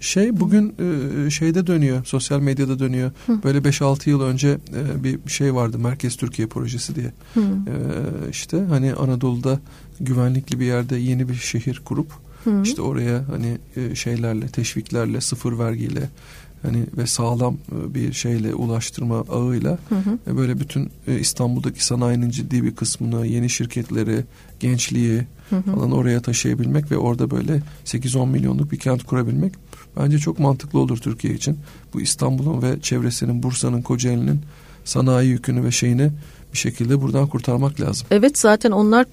Şey 0.00 0.40
bugün 0.40 0.74
e, 1.26 1.30
şeyde 1.30 1.66
dönüyor, 1.66 2.04
sosyal 2.04 2.40
medyada 2.40 2.78
dönüyor. 2.78 3.10
Hı. 3.26 3.42
Böyle 3.44 3.58
5-6 3.58 4.10
yıl 4.10 4.20
önce 4.20 4.48
e, 4.48 5.04
bir 5.04 5.30
şey 5.30 5.54
vardı, 5.54 5.78
Merkez 5.78 6.16
Türkiye 6.16 6.48
projesi 6.48 6.94
diye. 6.94 7.12
Hı. 7.34 7.40
E, 7.40 7.74
işte 8.30 8.64
hani 8.68 8.94
Anadolu'da 8.94 9.60
güvenlikli 10.00 10.60
bir 10.60 10.66
yerde 10.66 10.96
yeni 10.96 11.28
bir 11.28 11.34
şehir 11.34 11.82
kurup 11.84 12.08
Hı. 12.44 12.62
işte 12.62 12.82
oraya 12.82 13.24
hani 13.28 13.58
şeylerle, 13.96 14.48
teşviklerle, 14.48 15.20
sıfır 15.20 15.58
vergiyle 15.58 16.08
hani 16.62 16.86
ve 16.96 17.06
sağlam 17.06 17.54
e, 17.54 17.94
bir 17.94 18.12
şeyle 18.12 18.54
ulaştırma 18.54 19.18
ağıyla 19.18 19.78
hı 19.88 19.94
hı. 19.94 20.18
E, 20.30 20.36
böyle 20.36 20.60
bütün 20.60 20.90
e, 21.06 21.18
İstanbul'daki 21.18 21.84
sanayinin 21.84 22.30
ciddi 22.30 22.64
bir 22.64 22.74
kısmını, 22.74 23.26
yeni 23.26 23.50
şirketleri, 23.50 24.24
gençliği 24.60 25.26
hı 25.50 25.56
hı. 25.56 25.62
falan 25.74 25.92
oraya 25.92 26.22
taşıyabilmek 26.22 26.90
ve 26.90 26.96
orada 26.96 27.30
böyle 27.30 27.62
8-10 27.84 28.28
milyonluk 28.28 28.72
bir 28.72 28.78
kent 28.78 29.02
kurabilmek 29.02 29.52
bence 29.96 30.18
çok 30.18 30.38
mantıklı 30.38 30.78
olur 30.78 30.98
Türkiye 30.98 31.34
için. 31.34 31.58
Bu 31.94 32.00
İstanbul'un 32.00 32.62
ve 32.62 32.80
çevresinin, 32.80 33.42
Bursa'nın, 33.42 33.82
Kocaeli'nin 33.82 34.40
sanayi 34.84 35.30
yükünü 35.30 35.64
ve 35.64 35.70
şeyini 35.70 36.10
bir 36.52 36.58
şekilde 36.58 37.00
buradan 37.02 37.26
kurtarmak 37.26 37.80
lazım. 37.80 38.06
Evet 38.10 38.38
zaten 38.38 38.70
onlar 38.70 39.06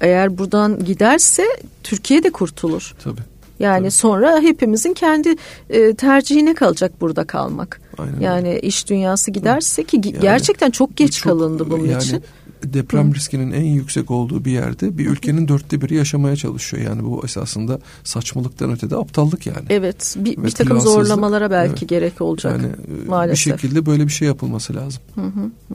eğer 0.00 0.38
buradan 0.38 0.84
giderse 0.84 1.44
Türkiye 1.82 2.22
de 2.22 2.32
kurtulur. 2.32 2.94
Tabii. 3.04 3.31
Yani 3.62 3.80
Tabii. 3.80 3.90
sonra 3.90 4.40
hepimizin 4.40 4.94
kendi 4.94 5.36
e, 5.70 5.94
tercihine 5.94 6.54
kalacak 6.54 7.00
burada 7.00 7.24
kalmak. 7.24 7.80
Aynen. 7.98 8.20
Yani 8.20 8.58
iş 8.58 8.88
dünyası 8.88 9.30
giderse 9.30 9.84
ki 9.84 10.00
yani, 10.04 10.20
gerçekten 10.20 10.70
çok 10.70 10.96
geç 10.96 11.12
çok, 11.12 11.24
kalındı 11.24 11.70
bunun 11.70 11.86
yani, 11.86 12.02
için. 12.02 12.22
deprem 12.64 13.10
Hı. 13.10 13.14
riskinin 13.14 13.52
en 13.52 13.64
yüksek 13.64 14.10
olduğu 14.10 14.44
bir 14.44 14.50
yerde 14.50 14.98
bir 14.98 15.06
ülkenin 15.06 15.48
dörtte 15.48 15.80
biri 15.80 15.94
yaşamaya 15.94 16.36
çalışıyor. 16.36 16.82
Yani 16.82 17.04
bu 17.04 17.22
esasında 17.24 17.78
saçmalıktan 18.04 18.72
ötede 18.72 18.96
aptallık 18.96 19.46
yani. 19.46 19.66
Evet 19.70 20.16
bir, 20.18 20.44
bir 20.44 20.50
takım 20.50 20.80
zorlamalara 20.80 21.50
belki 21.50 21.78
evet. 21.78 21.88
gerek 21.88 22.20
olacak 22.20 22.60
yani, 22.62 22.72
e, 23.04 23.08
maalesef. 23.08 23.46
Bir 23.46 23.52
şekilde 23.52 23.86
böyle 23.86 24.06
bir 24.06 24.12
şey 24.12 24.28
yapılması 24.28 24.74
lazım. 24.74 25.02
Hı 25.14 25.20
hı 25.20 25.50
hı. 25.68 25.74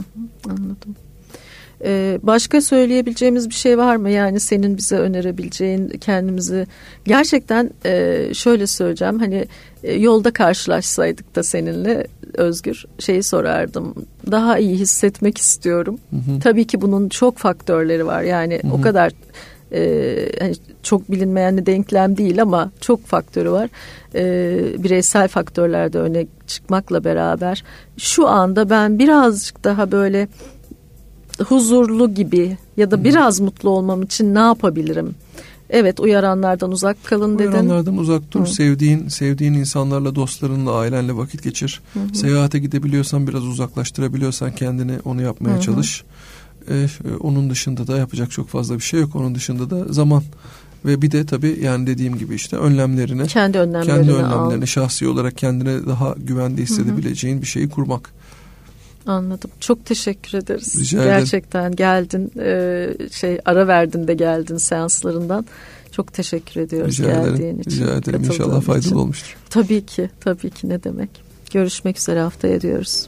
Anladım. 0.50 0.95
Ee, 1.83 2.19
başka 2.23 2.61
söyleyebileceğimiz 2.61 3.49
bir 3.49 3.55
şey 3.55 3.77
var 3.77 3.95
mı? 3.95 4.09
Yani 4.09 4.39
senin 4.39 4.77
bize 4.77 4.97
önerebileceğin 4.97 5.89
kendimizi 5.89 6.67
gerçekten 7.05 7.71
e, 7.85 8.23
şöyle 8.33 8.67
söyleyeceğim 8.67 9.19
hani 9.19 9.45
e, 9.83 9.93
yolda 9.93 10.31
karşılaşsaydık 10.31 11.35
da 11.35 11.43
seninle 11.43 12.07
Özgür 12.33 12.85
şeyi 12.99 13.23
sorardım. 13.23 13.95
Daha 14.31 14.57
iyi 14.57 14.75
hissetmek 14.75 15.37
istiyorum. 15.37 15.99
Hı 16.09 16.15
hı. 16.15 16.39
Tabii 16.39 16.67
ki 16.67 16.81
bunun 16.81 17.09
çok 17.09 17.37
faktörleri 17.37 18.05
var. 18.05 18.21
Yani 18.21 18.59
hı 18.63 18.67
hı. 18.67 18.73
o 18.73 18.81
kadar 18.81 19.11
e, 19.71 20.15
hani 20.39 20.53
çok 20.83 21.11
bilinmeyen 21.11 21.57
de 21.57 21.65
denklem 21.65 22.17
değil 22.17 22.41
ama 22.41 22.71
çok 22.81 23.05
faktörü 23.05 23.51
var. 23.51 23.69
E, 24.15 24.23
bireysel 24.83 25.27
faktörlerde 25.27 25.99
öne 25.99 26.25
çıkmakla 26.47 27.03
beraber 27.03 27.63
şu 27.97 28.27
anda 28.27 28.69
ben 28.69 28.99
birazcık 28.99 29.63
daha 29.63 29.91
böyle 29.91 30.27
huzurlu 31.43 32.13
gibi 32.13 32.58
ya 32.78 32.91
da 32.91 33.04
biraz 33.04 33.39
mutlu 33.39 33.69
olmam 33.69 34.04
için 34.04 34.36
ne 34.36 34.39
yapabilirim? 34.39 35.15
Evet 35.69 36.00
uyaranlardan 36.00 36.71
uzak 36.71 37.06
kalın 37.06 37.39
dedin. 37.39 37.52
Uyaranlardan 37.52 37.97
uzak 37.97 38.32
dur. 38.32 38.39
Hı. 38.39 38.45
Sevdiğin 38.45 39.08
sevdiğin 39.08 39.54
insanlarla, 39.54 40.15
dostlarınla, 40.15 40.71
ailenle 40.76 41.17
vakit 41.17 41.43
geçir. 41.43 41.82
Hı 41.93 42.00
hı. 42.00 42.15
Seyahate 42.15 42.60
gidebiliyorsan 42.60 43.28
biraz 43.28 43.43
uzaklaştırabiliyorsan 43.45 44.56
kendini 44.56 45.00
onu 45.06 45.21
yapmaya 45.21 45.54
hı 45.54 45.58
hı. 45.58 45.62
çalış. 45.62 46.04
Ee, 46.69 46.88
onun 47.19 47.50
dışında 47.50 47.88
da 47.88 47.97
yapacak 47.97 48.32
çok 48.32 48.47
fazla 48.47 48.76
bir 48.76 48.84
şey 48.84 49.00
yok. 49.00 49.15
Onun 49.15 49.36
dışında 49.36 49.69
da 49.69 49.93
zaman 49.93 50.23
ve 50.86 51.02
bir 51.02 51.12
de 51.12 51.26
tabii 51.26 51.60
yani 51.63 51.88
dediğim 51.88 52.17
gibi 52.17 52.36
işte 52.36 52.58
önlemlerini 52.58 53.28
kendi 53.28 53.58
önlemlerini, 53.58 53.95
kendi 53.95 54.12
önlemlerini 54.12 54.63
al. 54.63 54.65
şahsi 54.65 55.08
olarak 55.08 55.38
kendine 55.38 55.86
daha 55.88 56.15
güvende 56.17 56.62
hissedebileceğin 56.62 57.36
hı 57.36 57.38
hı. 57.38 57.41
bir 57.41 57.47
şeyi 57.47 57.69
kurmak. 57.69 58.16
Anladım. 59.08 59.52
Çok 59.60 59.86
teşekkür 59.86 60.38
ederiz. 60.38 60.80
Rica 60.80 61.04
Gerçekten 61.04 61.76
geldin. 61.76 62.32
E, 62.39 62.88
şey 63.12 63.39
ara 63.46 63.67
verdin 63.67 64.08
de 64.08 64.13
geldin 64.13 64.58
seanslarından. 64.58 65.46
Çok 65.91 66.13
teşekkür 66.13 66.62
ediyoruz 66.62 67.00
Rica 67.00 67.06
geldiğin 67.12 67.36
ederim. 67.36 67.60
için. 67.62 67.72
Rica 67.72 67.96
ederim. 67.96 68.24
İnşallah 68.24 68.62
faydalı 68.62 68.86
için. 68.86 68.96
olmuştur. 68.96 69.38
Tabii 69.50 69.86
ki. 69.86 70.10
Tabii 70.20 70.50
ki 70.50 70.70
ne 70.70 70.84
demek. 70.84 71.10
Görüşmek 71.54 71.98
üzere 71.98 72.20
haftaya 72.20 72.62
diyoruz. 72.62 73.08